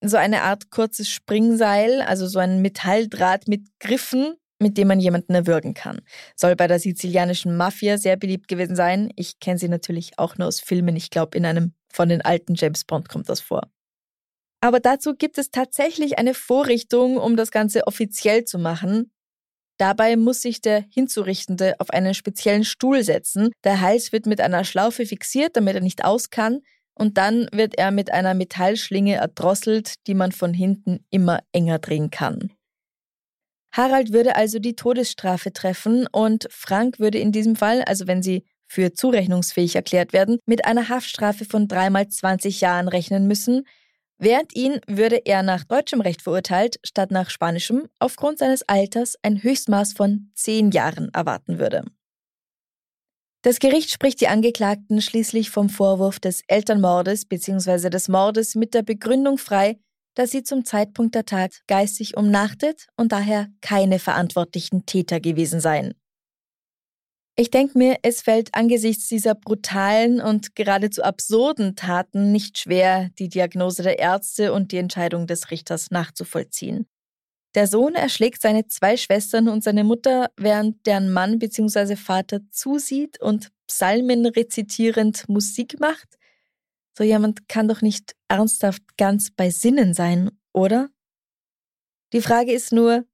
So 0.00 0.16
eine 0.16 0.42
Art 0.42 0.70
kurzes 0.70 1.10
Springseil, 1.10 2.02
also 2.02 2.28
so 2.28 2.38
ein 2.38 2.62
Metalldraht 2.62 3.48
mit 3.48 3.66
Griffen, 3.80 4.34
mit 4.60 4.78
dem 4.78 4.86
man 4.86 5.00
jemanden 5.00 5.34
erwürgen 5.34 5.74
kann. 5.74 6.02
Soll 6.36 6.54
bei 6.54 6.68
der 6.68 6.78
sizilianischen 6.78 7.56
Mafia 7.56 7.98
sehr 7.98 8.16
beliebt 8.16 8.46
gewesen 8.46 8.76
sein. 8.76 9.10
Ich 9.16 9.40
kenne 9.40 9.58
sie 9.58 9.68
natürlich 9.68 10.20
auch 10.20 10.38
nur 10.38 10.46
aus 10.46 10.60
Filmen. 10.60 10.94
Ich 10.94 11.10
glaube, 11.10 11.36
in 11.36 11.46
einem 11.46 11.74
von 11.92 12.08
den 12.08 12.22
alten 12.22 12.54
James 12.54 12.84
Bond 12.84 13.08
kommt 13.08 13.28
das 13.28 13.40
vor. 13.40 13.68
Aber 14.60 14.80
dazu 14.80 15.14
gibt 15.14 15.38
es 15.38 15.50
tatsächlich 15.50 16.18
eine 16.18 16.34
Vorrichtung, 16.34 17.16
um 17.16 17.36
das 17.36 17.50
Ganze 17.50 17.86
offiziell 17.86 18.44
zu 18.44 18.58
machen. 18.58 19.10
Dabei 19.78 20.16
muss 20.16 20.42
sich 20.42 20.60
der 20.60 20.84
Hinzurichtende 20.90 21.76
auf 21.78 21.88
einen 21.88 22.12
speziellen 22.12 22.64
Stuhl 22.64 23.02
setzen. 23.02 23.50
Der 23.64 23.80
Hals 23.80 24.12
wird 24.12 24.26
mit 24.26 24.42
einer 24.42 24.64
Schlaufe 24.64 25.06
fixiert, 25.06 25.56
damit 25.56 25.74
er 25.74 25.80
nicht 25.80 26.04
aus 26.04 26.30
kann. 26.30 26.60
und 26.94 27.16
dann 27.16 27.48
wird 27.50 27.78
er 27.78 27.92
mit 27.92 28.12
einer 28.12 28.34
Metallschlinge 28.34 29.14
erdrosselt, 29.14 29.94
die 30.06 30.12
man 30.12 30.32
von 30.32 30.52
hinten 30.52 30.98
immer 31.08 31.40
enger 31.50 31.78
drehen 31.78 32.10
kann. 32.10 32.52
Harald 33.72 34.12
würde 34.12 34.36
also 34.36 34.58
die 34.58 34.76
Todesstrafe 34.76 35.52
treffen 35.52 36.06
und 36.12 36.46
Frank 36.50 36.98
würde 36.98 37.18
in 37.18 37.32
diesem 37.32 37.56
Fall, 37.56 37.82
also 37.84 38.06
wenn 38.06 38.22
sie 38.22 38.44
für 38.66 38.92
zurechnungsfähig 38.92 39.76
erklärt 39.76 40.12
werden, 40.12 40.40
mit 40.44 40.66
einer 40.66 40.90
Haftstrafe 40.90 41.46
von 41.46 41.68
dreimal 41.68 42.08
20 42.08 42.60
Jahren 42.60 42.88
rechnen 42.88 43.26
müssen, 43.26 43.66
während 44.20 44.54
ihn 44.54 44.80
würde 44.86 45.22
er 45.24 45.42
nach 45.42 45.64
deutschem 45.64 46.00
Recht 46.00 46.22
verurteilt, 46.22 46.78
statt 46.84 47.10
nach 47.10 47.30
spanischem, 47.30 47.88
aufgrund 47.98 48.38
seines 48.38 48.62
Alters 48.68 49.16
ein 49.22 49.42
Höchstmaß 49.42 49.94
von 49.94 50.30
10 50.34 50.70
Jahren 50.70 51.08
erwarten 51.12 51.58
würde. 51.58 51.84
Das 53.42 53.58
Gericht 53.58 53.90
spricht 53.90 54.20
die 54.20 54.28
Angeklagten 54.28 55.00
schließlich 55.00 55.50
vom 55.50 55.70
Vorwurf 55.70 56.20
des 56.20 56.42
Elternmordes 56.46 57.24
bzw. 57.24 57.88
des 57.88 58.08
Mordes 58.08 58.54
mit 58.54 58.74
der 58.74 58.82
Begründung 58.82 59.38
frei, 59.38 59.78
dass 60.14 60.30
sie 60.30 60.42
zum 60.42 60.64
Zeitpunkt 60.64 61.14
der 61.14 61.24
Tat 61.24 61.62
geistig 61.66 62.16
umnachtet 62.16 62.88
und 62.96 63.12
daher 63.12 63.48
keine 63.62 63.98
verantwortlichen 63.98 64.84
Täter 64.84 65.20
gewesen 65.20 65.60
seien. 65.60 65.94
Ich 67.40 67.50
denke 67.50 67.78
mir, 67.78 67.96
es 68.02 68.20
fällt 68.20 68.54
angesichts 68.54 69.08
dieser 69.08 69.34
brutalen 69.34 70.20
und 70.20 70.54
geradezu 70.54 71.02
absurden 71.02 71.74
Taten 71.74 72.32
nicht 72.32 72.58
schwer, 72.58 73.08
die 73.18 73.30
Diagnose 73.30 73.82
der 73.82 73.98
Ärzte 73.98 74.52
und 74.52 74.72
die 74.72 74.76
Entscheidung 74.76 75.26
des 75.26 75.50
Richters 75.50 75.90
nachzuvollziehen. 75.90 76.86
Der 77.54 77.66
Sohn 77.66 77.94
erschlägt 77.94 78.42
seine 78.42 78.66
zwei 78.66 78.98
Schwestern 78.98 79.48
und 79.48 79.64
seine 79.64 79.84
Mutter, 79.84 80.28
während 80.36 80.86
deren 80.86 81.10
Mann 81.14 81.38
bzw. 81.38 81.96
Vater 81.96 82.40
zusieht 82.50 83.18
und 83.22 83.48
Psalmen 83.66 84.26
rezitierend 84.26 85.26
Musik 85.30 85.80
macht. 85.80 86.18
So 86.92 87.04
jemand 87.04 87.48
kann 87.48 87.68
doch 87.68 87.80
nicht 87.80 88.16
ernsthaft 88.28 88.82
ganz 88.98 89.30
bei 89.30 89.48
Sinnen 89.48 89.94
sein, 89.94 90.30
oder? 90.52 90.90
Die 92.12 92.20
Frage 92.20 92.52
ist 92.52 92.70
nur, 92.70 93.06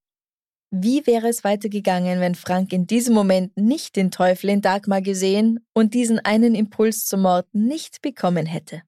wie 0.70 1.07
wäre 1.07 1.29
es 1.29 1.44
weitergegangen, 1.44 2.20
wenn 2.20 2.35
Frank 2.35 2.72
in 2.72 2.87
diesem 2.87 3.14
Moment 3.14 3.57
nicht 3.57 3.96
den 3.96 4.11
Teufel 4.11 4.50
in 4.50 4.62
Dagmar 4.62 5.00
gesehen 5.00 5.61
und 5.72 5.94
diesen 5.94 6.18
einen 6.18 6.55
Impuls 6.55 7.07
zum 7.07 7.22
Mord 7.22 7.46
nicht 7.52 8.02
bekommen 8.02 8.46
hätte? 8.46 8.83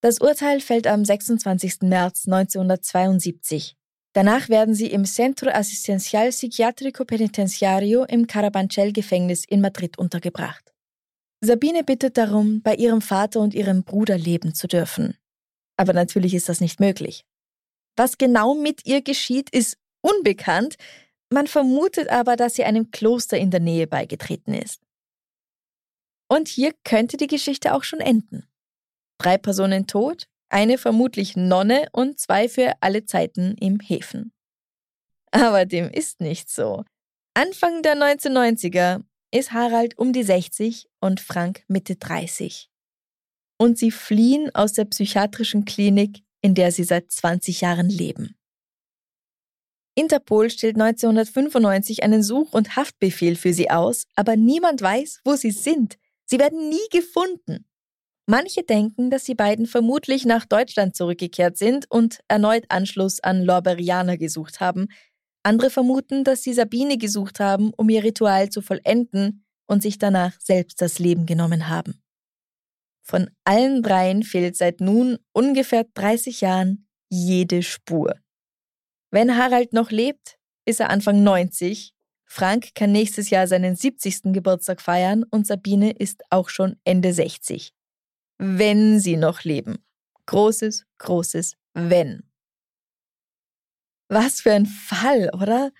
Das 0.00 0.20
Urteil 0.20 0.60
fällt 0.60 0.86
am 0.86 1.04
26. 1.04 1.82
März 1.82 2.26
1972. 2.26 3.76
Danach 4.14 4.48
werden 4.48 4.74
sie 4.74 4.86
im 4.86 5.04
Centro 5.04 5.50
Asistencial 5.50 6.28
Psiquiatrico 6.28 7.04
Penitenciario 7.04 8.04
im 8.04 8.26
Carabanchel-Gefängnis 8.26 9.44
in 9.44 9.60
Madrid 9.60 9.98
untergebracht. 9.98 10.72
Sabine 11.40 11.84
bittet 11.84 12.16
darum, 12.16 12.62
bei 12.62 12.74
ihrem 12.74 13.02
Vater 13.02 13.40
und 13.40 13.54
ihrem 13.54 13.82
Bruder 13.82 14.16
leben 14.16 14.54
zu 14.54 14.66
dürfen. 14.66 15.16
Aber 15.76 15.92
natürlich 15.92 16.34
ist 16.34 16.48
das 16.48 16.60
nicht 16.60 16.80
möglich. 16.80 17.24
Was 17.96 18.18
genau 18.18 18.54
mit 18.54 18.86
ihr 18.86 19.02
geschieht, 19.02 19.50
ist 19.50 19.76
unbekannt, 20.04 20.76
man 21.30 21.46
vermutet 21.46 22.08
aber, 22.08 22.36
dass 22.36 22.54
sie 22.54 22.64
einem 22.64 22.90
Kloster 22.90 23.38
in 23.38 23.50
der 23.50 23.60
Nähe 23.60 23.86
beigetreten 23.86 24.54
ist. 24.54 24.80
Und 26.28 26.48
hier 26.48 26.72
könnte 26.84 27.16
die 27.16 27.26
Geschichte 27.26 27.74
auch 27.74 27.84
schon 27.84 28.00
enden. 28.00 28.46
Drei 29.18 29.38
Personen 29.38 29.86
tot, 29.86 30.26
eine 30.48 30.78
vermutlich 30.78 31.36
Nonne 31.36 31.88
und 31.92 32.18
zwei 32.18 32.48
für 32.48 32.74
alle 32.80 33.04
Zeiten 33.04 33.56
im 33.58 33.80
Häfen. 33.80 34.32
Aber 35.30 35.64
dem 35.64 35.90
ist 35.90 36.20
nicht 36.20 36.50
so. 36.50 36.84
Anfang 37.34 37.82
der 37.82 37.96
1990er 37.96 39.02
ist 39.32 39.52
Harald 39.52 39.98
um 39.98 40.12
die 40.12 40.22
60 40.22 40.88
und 41.00 41.20
Frank 41.20 41.64
Mitte 41.66 41.96
30. 41.96 42.70
Und 43.58 43.78
sie 43.78 43.90
fliehen 43.90 44.54
aus 44.54 44.72
der 44.72 44.84
psychiatrischen 44.84 45.64
Klinik, 45.64 46.22
in 46.40 46.54
der 46.54 46.70
sie 46.70 46.84
seit 46.84 47.10
20 47.10 47.62
Jahren 47.62 47.88
leben. 47.88 48.36
Interpol 49.94 50.50
stellt 50.50 50.76
1995 50.76 52.02
einen 52.02 52.22
Such- 52.22 52.52
und 52.52 52.76
Haftbefehl 52.76 53.36
für 53.36 53.52
sie 53.52 53.70
aus, 53.70 54.04
aber 54.16 54.36
niemand 54.36 54.82
weiß, 54.82 55.20
wo 55.24 55.36
sie 55.36 55.52
sind. 55.52 55.96
Sie 56.26 56.38
werden 56.38 56.68
nie 56.68 56.88
gefunden. 56.90 57.64
Manche 58.26 58.62
denken, 58.62 59.10
dass 59.10 59.24
die 59.24 59.34
beiden 59.34 59.66
vermutlich 59.66 60.24
nach 60.24 60.46
Deutschland 60.46 60.96
zurückgekehrt 60.96 61.58
sind 61.58 61.90
und 61.90 62.20
erneut 62.26 62.64
Anschluss 62.70 63.20
an 63.20 63.44
Lorberianer 63.44 64.16
gesucht 64.16 64.60
haben. 64.60 64.88
Andere 65.42 65.68
vermuten, 65.68 66.24
dass 66.24 66.42
sie 66.42 66.54
Sabine 66.54 66.96
gesucht 66.96 67.38
haben, 67.38 67.72
um 67.76 67.88
ihr 67.90 68.02
Ritual 68.02 68.48
zu 68.48 68.62
vollenden 68.62 69.44
und 69.66 69.82
sich 69.82 69.98
danach 69.98 70.40
selbst 70.40 70.80
das 70.80 70.98
Leben 70.98 71.26
genommen 71.26 71.68
haben. 71.68 72.02
Von 73.02 73.30
allen 73.44 73.82
dreien 73.82 74.22
fehlt 74.22 74.56
seit 74.56 74.80
nun 74.80 75.18
ungefähr 75.32 75.84
30 75.92 76.40
Jahren 76.40 76.88
jede 77.10 77.62
Spur. 77.62 78.14
Wenn 79.14 79.38
Harald 79.38 79.72
noch 79.72 79.90
lebt, 79.90 80.38
ist 80.66 80.80
er 80.80 80.90
Anfang 80.90 81.22
90. 81.22 81.94
Frank 82.26 82.74
kann 82.74 82.92
nächstes 82.92 83.30
Jahr 83.30 83.46
seinen 83.46 83.76
70. 83.76 84.32
Geburtstag 84.32 84.80
feiern 84.80 85.24
und 85.30 85.46
Sabine 85.46 85.92
ist 85.92 86.22
auch 86.30 86.48
schon 86.48 86.76
Ende 86.84 87.14
60 87.14 87.72
wenn 88.38 89.00
sie 89.00 89.16
noch 89.16 89.42
leben. 89.44 89.78
Großes, 90.26 90.84
großes 90.98 91.56
Wenn. 91.74 92.22
Was 94.08 94.40
für 94.40 94.52
ein 94.52 94.66
Fall, 94.66 95.30
oder? 95.34 95.72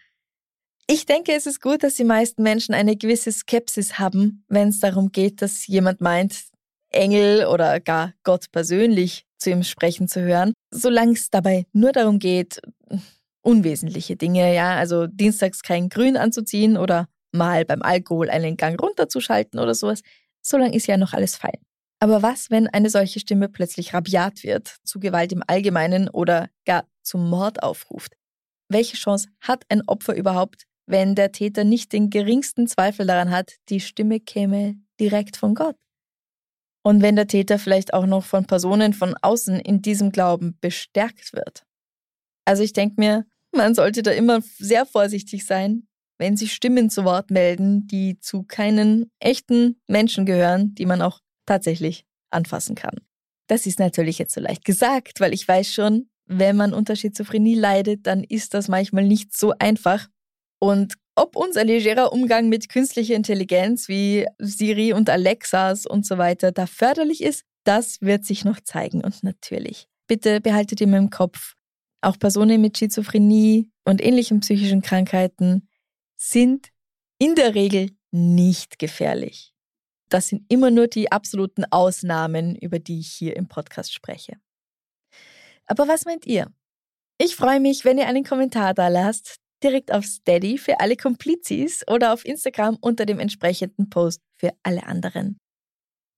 Ich 0.86 1.06
denke, 1.06 1.32
es 1.32 1.46
ist 1.46 1.60
gut, 1.60 1.82
dass 1.82 1.94
die 1.94 2.04
meisten 2.04 2.42
Menschen 2.42 2.74
eine 2.74 2.96
gewisse 2.96 3.32
Skepsis 3.32 3.98
haben, 3.98 4.44
wenn 4.48 4.68
es 4.68 4.80
darum 4.80 5.12
geht, 5.12 5.40
dass 5.40 5.66
jemand 5.66 6.00
meint, 6.00 6.44
Engel 6.90 7.46
oder 7.46 7.80
gar 7.80 8.12
Gott 8.22 8.50
persönlich 8.52 9.26
zu 9.38 9.50
ihm 9.50 9.62
sprechen 9.62 10.08
zu 10.08 10.20
hören, 10.20 10.52
solange 10.70 11.12
es 11.12 11.30
dabei 11.30 11.66
nur 11.72 11.92
darum 11.92 12.18
geht, 12.18 12.60
unwesentliche 13.44 14.16
Dinge, 14.16 14.54
ja, 14.54 14.76
also 14.76 15.06
dienstags 15.06 15.62
kein 15.62 15.88
Grün 15.88 16.16
anzuziehen 16.16 16.76
oder 16.76 17.08
mal 17.32 17.64
beim 17.64 17.82
Alkohol 17.82 18.30
einen 18.30 18.56
Gang 18.56 18.80
runterzuschalten 18.80 19.60
oder 19.60 19.74
sowas, 19.74 20.02
solange 20.42 20.74
ist 20.74 20.86
ja 20.86 20.96
noch 20.96 21.12
alles 21.12 21.36
fein. 21.36 21.58
Aber 22.00 22.22
was, 22.22 22.50
wenn 22.50 22.66
eine 22.68 22.90
solche 22.90 23.20
Stimme 23.20 23.48
plötzlich 23.48 23.94
rabiat 23.94 24.42
wird, 24.44 24.76
zu 24.84 25.00
Gewalt 25.00 25.32
im 25.32 25.42
Allgemeinen 25.46 26.08
oder 26.08 26.48
gar 26.64 26.86
zum 27.02 27.28
Mord 27.28 27.62
aufruft? 27.62 28.14
Welche 28.68 28.96
Chance 28.96 29.28
hat 29.40 29.64
ein 29.68 29.82
Opfer 29.86 30.14
überhaupt, 30.14 30.64
wenn 30.86 31.14
der 31.14 31.32
Täter 31.32 31.64
nicht 31.64 31.92
den 31.92 32.10
geringsten 32.10 32.66
Zweifel 32.66 33.06
daran 33.06 33.30
hat, 33.30 33.54
die 33.68 33.80
Stimme 33.80 34.20
käme 34.20 34.76
direkt 35.00 35.36
von 35.36 35.54
Gott? 35.54 35.76
Und 36.82 37.00
wenn 37.00 37.16
der 37.16 37.26
Täter 37.26 37.58
vielleicht 37.58 37.94
auch 37.94 38.04
noch 38.04 38.24
von 38.24 38.46
Personen 38.46 38.92
von 38.92 39.14
außen 39.22 39.58
in 39.58 39.80
diesem 39.80 40.12
Glauben 40.12 40.58
bestärkt 40.60 41.32
wird? 41.32 41.64
Also 42.44 42.62
ich 42.62 42.74
denke 42.74 42.96
mir, 42.98 43.24
man 43.54 43.74
sollte 43.74 44.02
da 44.02 44.10
immer 44.10 44.40
sehr 44.58 44.86
vorsichtig 44.86 45.46
sein, 45.46 45.86
wenn 46.18 46.36
sich 46.36 46.52
Stimmen 46.52 46.90
zu 46.90 47.04
Wort 47.04 47.30
melden, 47.30 47.86
die 47.86 48.18
zu 48.20 48.44
keinen 48.44 49.10
echten 49.18 49.80
Menschen 49.88 50.26
gehören, 50.26 50.74
die 50.74 50.86
man 50.86 51.02
auch 51.02 51.20
tatsächlich 51.46 52.04
anfassen 52.30 52.74
kann. 52.74 53.00
Das 53.48 53.66
ist 53.66 53.78
natürlich 53.78 54.18
jetzt 54.18 54.34
so 54.34 54.40
leicht 54.40 54.64
gesagt, 54.64 55.20
weil 55.20 55.34
ich 55.34 55.46
weiß 55.46 55.72
schon, 55.72 56.08
wenn 56.26 56.56
man 56.56 56.72
unter 56.72 56.96
Schizophrenie 56.96 57.54
leidet, 57.54 58.06
dann 58.06 58.24
ist 58.24 58.54
das 58.54 58.68
manchmal 58.68 59.04
nicht 59.04 59.36
so 59.36 59.52
einfach. 59.58 60.08
Und 60.58 60.94
ob 61.16 61.36
unser 61.36 61.64
legerer 61.64 62.12
Umgang 62.12 62.48
mit 62.48 62.68
künstlicher 62.68 63.14
Intelligenz 63.14 63.88
wie 63.88 64.26
Siri 64.38 64.92
und 64.94 65.10
Alexas 65.10 65.86
und 65.86 66.06
so 66.06 66.18
weiter 66.18 66.50
da 66.50 66.66
förderlich 66.66 67.22
ist, 67.22 67.44
das 67.64 68.00
wird 68.00 68.24
sich 68.24 68.44
noch 68.44 68.60
zeigen. 68.60 69.04
Und 69.04 69.22
natürlich, 69.22 69.86
bitte 70.06 70.40
behaltet 70.40 70.80
immer 70.80 70.96
im 70.96 71.10
Kopf, 71.10 71.54
auch 72.04 72.18
Personen 72.18 72.60
mit 72.60 72.78
Schizophrenie 72.78 73.70
und 73.84 74.02
ähnlichen 74.02 74.40
psychischen 74.40 74.82
Krankheiten 74.82 75.68
sind 76.16 76.68
in 77.18 77.34
der 77.34 77.54
Regel 77.54 77.90
nicht 78.10 78.78
gefährlich. 78.78 79.54
Das 80.08 80.28
sind 80.28 80.44
immer 80.48 80.70
nur 80.70 80.86
die 80.86 81.10
absoluten 81.10 81.64
Ausnahmen, 81.70 82.54
über 82.56 82.78
die 82.78 83.00
ich 83.00 83.12
hier 83.12 83.36
im 83.36 83.48
Podcast 83.48 83.92
spreche. 83.92 84.36
Aber 85.66 85.88
was 85.88 86.04
meint 86.04 86.26
ihr? 86.26 86.52
Ich 87.18 87.36
freue 87.36 87.60
mich, 87.60 87.84
wenn 87.84 87.98
ihr 87.98 88.06
einen 88.06 88.24
Kommentar 88.24 88.74
da 88.74 88.88
lasst, 88.88 89.36
direkt 89.62 89.92
auf 89.92 90.04
Steady 90.04 90.58
für 90.58 90.80
alle 90.80 90.96
Komplizis 90.96 91.86
oder 91.88 92.12
auf 92.12 92.24
Instagram 92.24 92.76
unter 92.80 93.06
dem 93.06 93.18
entsprechenden 93.18 93.88
Post 93.88 94.20
für 94.34 94.52
alle 94.62 94.84
anderen. 94.86 95.38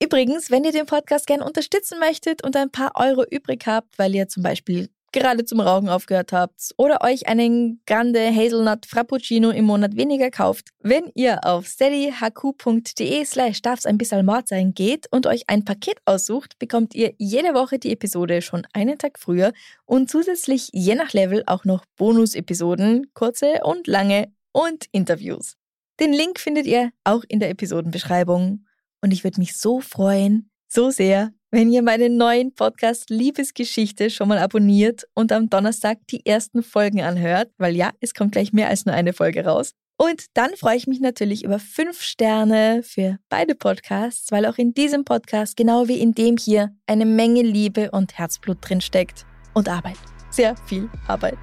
Übrigens, 0.03 0.51
wenn 0.51 0.64
ihr 0.64 0.72
den 0.72 0.87
Podcast 0.87 1.27
gern 1.27 1.40
unterstützen 1.40 1.99
möchtet 1.99 2.44
und 2.44 2.57
ein 2.57 2.70
paar 2.70 2.92
Euro 2.96 3.25
übrig 3.31 3.66
habt, 3.66 3.99
weil 3.99 4.14
ihr 4.14 4.29
zum 4.29 4.42
Beispiel 4.42 4.90
gerade 5.16 5.46
zum 5.46 5.61
Rauchen 5.61 5.88
aufgehört 5.88 6.33
habt 6.33 6.74
oder 6.76 7.02
euch 7.02 7.26
einen 7.26 7.81
Grande 7.87 8.20
Hazelnut 8.20 8.85
Frappuccino 8.85 9.48
im 9.48 9.64
Monat 9.64 9.96
weniger 9.96 10.31
kauft, 10.31 10.68
wenn 10.81 11.11
ihr 11.14 11.42
auf 11.42 11.66
steadyhq.de 11.66 13.24
slash 13.24 13.62
darf's 13.62 13.87
ein 13.87 13.96
bisschen 13.96 14.26
Mord 14.26 14.46
sein 14.46 14.74
geht 14.74 15.07
und 15.11 15.26
euch 15.26 15.44
ein 15.48 15.64
Paket 15.64 15.96
aussucht, 16.05 16.59
bekommt 16.59 16.94
ihr 16.94 17.14
jede 17.16 17.55
Woche 17.55 17.79
die 17.79 17.92
Episode 17.92 18.42
schon 18.42 18.66
einen 18.74 18.98
Tag 18.98 19.18
früher 19.18 19.52
und 19.87 20.11
zusätzlich 20.11 20.68
je 20.72 20.94
nach 20.94 21.14
Level 21.14 21.42
auch 21.46 21.64
noch 21.64 21.87
Bonus-Episoden, 21.96 23.07
kurze 23.14 23.61
und 23.62 23.87
lange 23.87 24.31
und 24.52 24.85
Interviews. 24.92 25.57
Den 25.98 26.12
Link 26.12 26.38
findet 26.38 26.66
ihr 26.66 26.90
auch 27.05 27.24
in 27.26 27.40
der 27.40 27.48
Episodenbeschreibung 27.48 28.66
und 29.00 29.12
ich 29.12 29.24
würde 29.24 29.40
mich 29.40 29.57
so 29.57 29.81
freuen, 29.81 30.50
so 30.68 30.90
sehr, 30.90 31.33
wenn 31.50 31.70
ihr 31.70 31.82
meinen 31.82 32.16
neuen 32.16 32.54
Podcast 32.54 33.11
Liebesgeschichte 33.11 34.11
schon 34.11 34.28
mal 34.28 34.38
abonniert 34.38 35.04
und 35.14 35.32
am 35.32 35.48
Donnerstag 35.48 35.98
die 36.11 36.26
ersten 36.26 36.62
Folgen 36.62 37.02
anhört, 37.02 37.50
weil 37.59 37.76
ja, 37.76 37.90
es 38.00 38.14
kommt 38.14 38.32
gleich 38.32 38.52
mehr 38.52 38.68
als 38.68 38.85
nur 38.85 38.94
eine 38.94 39.12
Folge 39.12 39.44
raus. 39.44 39.72
Und 39.98 40.26
dann 40.35 40.54
freue 40.56 40.76
ich 40.76 40.87
mich 40.87 41.00
natürlich 41.00 41.42
über 41.44 41.59
fünf 41.59 42.02
Sterne 42.02 42.82
für 42.82 43.18
beide 43.30 43.54
Podcasts, 43.54 44.30
weil 44.30 44.44
auch 44.44 44.59
in 44.59 44.74
diesem 44.74 45.04
Podcast, 45.04 45.56
genau 45.56 45.88
wie 45.88 46.00
in 46.00 46.12
dem 46.12 46.37
hier, 46.37 46.74
eine 46.87 47.06
Menge 47.06 47.42
Liebe 47.42 47.90
und 47.92 48.18
Herzblut 48.18 48.59
drin 48.61 48.82
steckt. 48.82 49.24
Und 49.54 49.70
Arbeit. 49.70 49.96
Sehr 50.30 50.54
viel 50.66 50.90
Arbeit. 51.09 51.38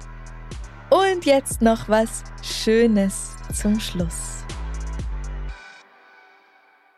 Und 0.90 1.24
jetzt 1.24 1.62
noch 1.62 1.88
was 1.88 2.22
Schönes 2.42 3.34
zum 3.52 3.80
Schluss. 3.80 4.44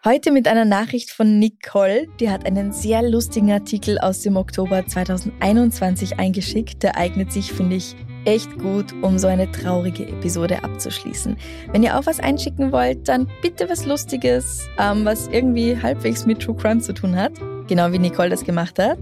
Heute 0.07 0.31
mit 0.31 0.47
einer 0.47 0.65
Nachricht 0.65 1.11
von 1.11 1.41
Nicole. 1.41 2.07
Die 2.21 2.31
hat 2.31 2.47
einen 2.47 2.71
sehr 2.71 3.03
lustigen 3.03 3.51
Artikel 3.51 3.99
aus 3.99 4.21
dem 4.21 4.37
Oktober 4.37 4.87
2021 4.87 6.21
eingeschickt. 6.21 6.85
Der 6.85 6.97
eignet 6.97 7.33
sich, 7.33 7.53
finde 7.53 7.75
ich, 7.75 7.97
echt 8.25 8.57
gut, 8.57 8.93
um 9.03 9.19
so 9.19 9.27
eine 9.27 9.51
traurige 9.51 10.07
Episode 10.07 10.63
abzuschließen. 10.63 11.37
Wenn 11.73 11.83
ihr 11.83 11.99
auch 11.99 12.07
was 12.07 12.21
einschicken 12.21 12.71
wollt, 12.71 13.09
dann 13.09 13.29
bitte 13.43 13.69
was 13.69 13.85
Lustiges, 13.85 14.69
ähm, 14.79 15.05
was 15.05 15.27
irgendwie 15.27 15.77
halbwegs 15.77 16.25
mit 16.25 16.41
True 16.41 16.55
Crime 16.55 16.81
zu 16.81 16.95
tun 16.95 17.17
hat. 17.17 17.33
Genau 17.67 17.91
wie 17.91 17.99
Nicole 17.99 18.31
das 18.31 18.45
gemacht 18.45 18.79
hat. 18.79 19.01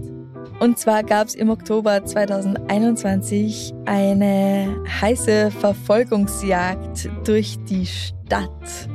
Und 0.59 0.79
zwar 0.79 1.03
gab 1.03 1.27
es 1.27 1.35
im 1.35 1.51
Oktober 1.51 2.03
2021 2.03 3.75
eine 3.85 4.75
heiße 5.01 5.51
Verfolgungsjagd 5.51 7.11
durch 7.25 7.59
die 7.69 7.85
Stadt. 7.85 8.89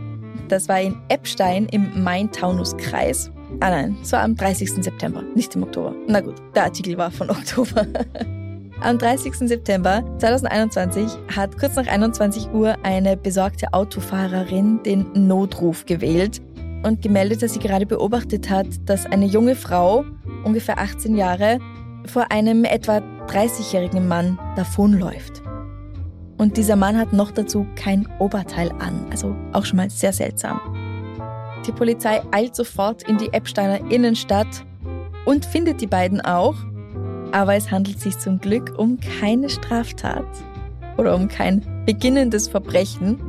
Das 0.51 0.69
war 0.69 0.81
in 0.81 0.97
Eppstein 1.09 1.67
im 1.67 2.03
Main-Taunus-Kreis. 2.03 3.31
Ah 3.61 3.71
nein, 3.71 3.97
es 4.03 4.11
war 4.11 4.23
am 4.23 4.35
30. 4.35 4.83
September, 4.83 5.23
nicht 5.37 5.55
im 5.55 5.63
Oktober. 5.63 5.95
Na 6.09 6.21
gut, 6.21 6.35
der 6.57 6.65
Artikel 6.65 6.99
war 6.99 7.13
von 7.13 7.31
Oktober. 7.31 7.87
Am 8.81 8.99
30. 8.99 9.33
September 9.49 10.03
2021 10.19 11.07
hat 11.37 11.57
kurz 11.57 11.77
nach 11.77 11.87
21 11.87 12.51
Uhr 12.53 12.75
eine 12.83 13.17
besorgte 13.17 13.73
Autofahrerin 13.73 14.83
den 14.83 15.07
Notruf 15.15 15.87
gewählt 15.87 16.43
und 16.83 17.01
gemeldet, 17.01 17.43
dass 17.43 17.53
sie 17.53 17.61
gerade 17.61 17.87
beobachtet 17.87 18.51
hat, 18.51 18.67
dass 18.87 19.07
eine 19.07 19.27
junge 19.27 19.55
Frau, 19.55 20.05
ungefähr 20.43 20.79
18 20.79 21.15
Jahre, 21.15 21.61
vor 22.07 22.33
einem 22.33 22.65
etwa 22.65 22.97
30-jährigen 23.29 24.09
Mann 24.09 24.37
davonläuft. 24.57 25.43
Und 26.41 26.57
dieser 26.57 26.75
Mann 26.75 26.97
hat 26.97 27.13
noch 27.13 27.33
dazu 27.33 27.67
kein 27.77 28.09
Oberteil 28.19 28.73
an, 28.79 29.05
also 29.11 29.37
auch 29.53 29.67
schon 29.67 29.77
mal 29.77 29.91
sehr 29.91 30.15
seltsam. 30.15 30.59
Die 31.67 31.71
Polizei 31.71 32.23
eilt 32.31 32.57
sofort 32.57 33.03
in 33.03 33.19
die 33.19 33.31
Eppsteiner 33.35 33.91
Innenstadt 33.91 34.65
und 35.27 35.45
findet 35.45 35.83
die 35.83 35.87
beiden 35.87 36.23
auch, 36.23 36.55
aber 37.33 37.57
es 37.57 37.71
handelt 37.71 38.01
sich 38.01 38.19
zum 38.19 38.41
Glück 38.41 38.73
um 38.79 38.99
keine 39.21 39.51
Straftat 39.51 40.25
oder 40.97 41.15
um 41.15 41.29
kein 41.29 41.63
beginnendes 41.85 42.49
Verbrechen. 42.49 43.21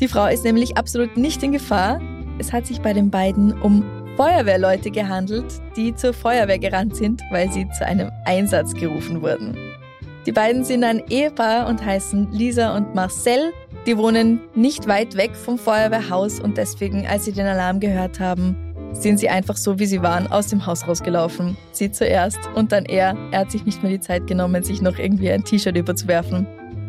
Die 0.00 0.06
Frau 0.06 0.26
ist 0.26 0.44
nämlich 0.44 0.76
absolut 0.76 1.16
nicht 1.16 1.42
in 1.42 1.50
Gefahr. 1.50 2.00
Es 2.38 2.52
hat 2.52 2.64
sich 2.64 2.80
bei 2.80 2.92
den 2.92 3.10
beiden 3.10 3.60
um 3.60 3.82
Feuerwehrleute 4.16 4.92
gehandelt, 4.92 5.60
die 5.74 5.96
zur 5.96 6.12
Feuerwehr 6.12 6.60
gerannt 6.60 6.94
sind, 6.94 7.22
weil 7.32 7.50
sie 7.50 7.68
zu 7.76 7.84
einem 7.84 8.12
Einsatz 8.24 8.72
gerufen 8.74 9.20
wurden. 9.20 9.69
Die 10.26 10.32
beiden 10.32 10.64
sind 10.64 10.84
ein 10.84 11.02
Ehepaar 11.08 11.66
und 11.66 11.84
heißen 11.84 12.30
Lisa 12.30 12.76
und 12.76 12.94
Marcel. 12.94 13.52
Die 13.86 13.96
wohnen 13.96 14.40
nicht 14.54 14.86
weit 14.86 15.16
weg 15.16 15.34
vom 15.34 15.58
Feuerwehrhaus 15.58 16.40
und 16.40 16.58
deswegen, 16.58 17.06
als 17.06 17.24
sie 17.24 17.32
den 17.32 17.46
Alarm 17.46 17.80
gehört 17.80 18.20
haben, 18.20 18.54
sind 18.92 19.18
sie 19.18 19.30
einfach 19.30 19.56
so, 19.56 19.78
wie 19.78 19.86
sie 19.86 20.02
waren, 20.02 20.26
aus 20.26 20.48
dem 20.48 20.66
Haus 20.66 20.86
rausgelaufen. 20.86 21.56
Sie 21.72 21.90
zuerst 21.90 22.38
und 22.54 22.72
dann 22.72 22.84
er. 22.84 23.16
Er 23.30 23.40
hat 23.40 23.50
sich 23.50 23.64
nicht 23.64 23.82
mehr 23.82 23.92
die 23.92 24.00
Zeit 24.00 24.26
genommen, 24.26 24.62
sich 24.62 24.82
noch 24.82 24.98
irgendwie 24.98 25.30
ein 25.30 25.44
T-Shirt 25.44 25.76
überzuwerfen. 25.76 26.46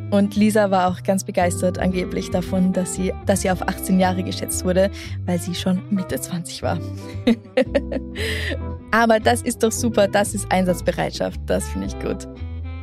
Und 0.09 0.35
Lisa 0.35 0.69
war 0.71 0.89
auch 0.89 1.03
ganz 1.03 1.23
begeistert 1.23 1.79
angeblich 1.79 2.31
davon, 2.31 2.73
dass 2.73 2.95
sie, 2.95 3.13
dass 3.25 3.43
sie 3.43 3.51
auf 3.51 3.61
18 3.61 3.97
Jahre 3.97 4.23
geschätzt 4.23 4.65
wurde, 4.65 4.91
weil 5.25 5.39
sie 5.39 5.55
schon 5.55 5.81
Mitte 5.89 6.19
20 6.19 6.61
war. 6.63 6.79
Aber 8.91 9.21
das 9.21 9.41
ist 9.41 9.63
doch 9.63 9.71
super, 9.71 10.09
das 10.09 10.33
ist 10.33 10.51
Einsatzbereitschaft, 10.51 11.39
das 11.45 11.69
finde 11.69 11.87
ich 11.87 11.97
gut. 11.99 12.27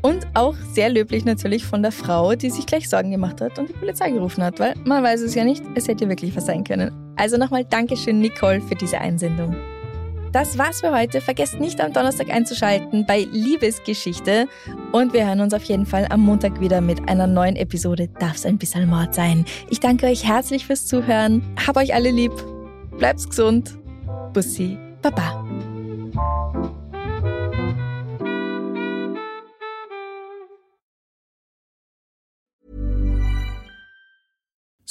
Und 0.03 0.27
auch 0.35 0.55
sehr 0.73 0.89
löblich 0.91 1.25
natürlich 1.25 1.65
von 1.65 1.83
der 1.83 1.93
Frau, 1.93 2.35
die 2.35 2.51
sich 2.51 2.67
gleich 2.67 2.89
Sorgen 2.89 3.11
gemacht 3.11 3.41
hat 3.41 3.59
und 3.59 3.69
die 3.69 3.73
Polizei 3.73 4.11
gerufen 4.11 4.45
hat, 4.45 4.61
weil 4.61 4.75
man 4.85 5.03
weiß 5.03 5.21
es 5.23 5.35
ja 5.35 5.45
nicht, 5.45 5.63
es 5.75 5.89
hätte 5.89 6.09
wirklich 6.09 6.37
was 6.37 6.47
sein 6.47 6.65
können. 6.65 6.93
Also 7.17 7.37
nochmal 7.37 7.65
Dankeschön, 7.65 8.21
Nicole, 8.21 8.61
für 8.61 8.77
diese 8.77 8.99
Einsendung. 8.99 9.57
Das 10.33 10.59
war's 10.59 10.81
für 10.81 10.95
heute. 10.95 11.21
Vergesst 11.21 11.59
nicht 11.59 11.81
am 11.81 11.93
Donnerstag 11.93 12.31
einzuschalten 12.31 13.07
bei 13.07 13.27
Liebesgeschichte. 13.33 14.47
Und 14.93 15.13
wir 15.13 15.27
hören 15.27 15.41
uns 15.41 15.55
auf 15.55 15.65
jeden 15.65 15.87
Fall 15.87 16.07
am 16.11 16.21
Montag 16.21 16.61
wieder 16.61 16.81
mit 16.81 17.09
einer 17.09 17.27
neuen 17.27 17.57
Episode 17.57 18.09
Darf's 18.21 18.45
ein 18.45 18.59
bisschen 18.59 18.89
Mord 18.89 19.15
sein. 19.15 19.45
Ich 19.71 19.81
danke 19.81 20.07
euch 20.07 20.25
herzlich 20.25 20.67
fürs 20.67 20.87
Zuhören. 20.87 21.43
Hab 21.67 21.77
euch 21.77 21.95
alle 21.95 22.11
lieb. 22.11 22.33
Bleibt's 22.99 23.29
gesund. 23.29 23.79
Bussi. 24.33 24.79
Baba. 25.01 25.48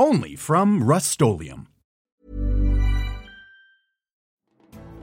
Only 0.00 0.36
from 0.36 0.80
Rustolium. 0.88 1.66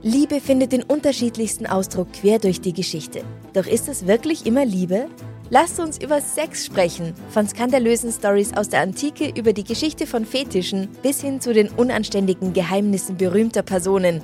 Liebe 0.01 0.39
findet 0.39 0.71
den 0.71 0.83
unterschiedlichsten 0.83 1.65
Ausdruck 1.65 2.13
quer 2.13 2.39
durch 2.39 2.61
die 2.61 2.71
Geschichte. 2.71 3.25
Doch 3.51 3.67
ist 3.67 3.89
es 3.89 4.07
wirklich 4.07 4.45
immer 4.45 4.63
Liebe? 4.63 5.09
Lasst 5.49 5.81
uns 5.81 6.01
über 6.01 6.21
Sex 6.21 6.65
sprechen, 6.65 7.13
von 7.29 7.45
skandalösen 7.45 8.09
Stories 8.09 8.53
aus 8.55 8.69
der 8.69 8.79
Antike 8.79 9.33
über 9.37 9.51
die 9.51 9.65
Geschichte 9.65 10.07
von 10.07 10.23
Fetischen 10.25 10.87
bis 11.03 11.19
hin 11.19 11.41
zu 11.41 11.53
den 11.53 11.67
unanständigen 11.67 12.53
Geheimnissen 12.53 13.17
berühmter 13.17 13.63
Personen. 13.63 14.23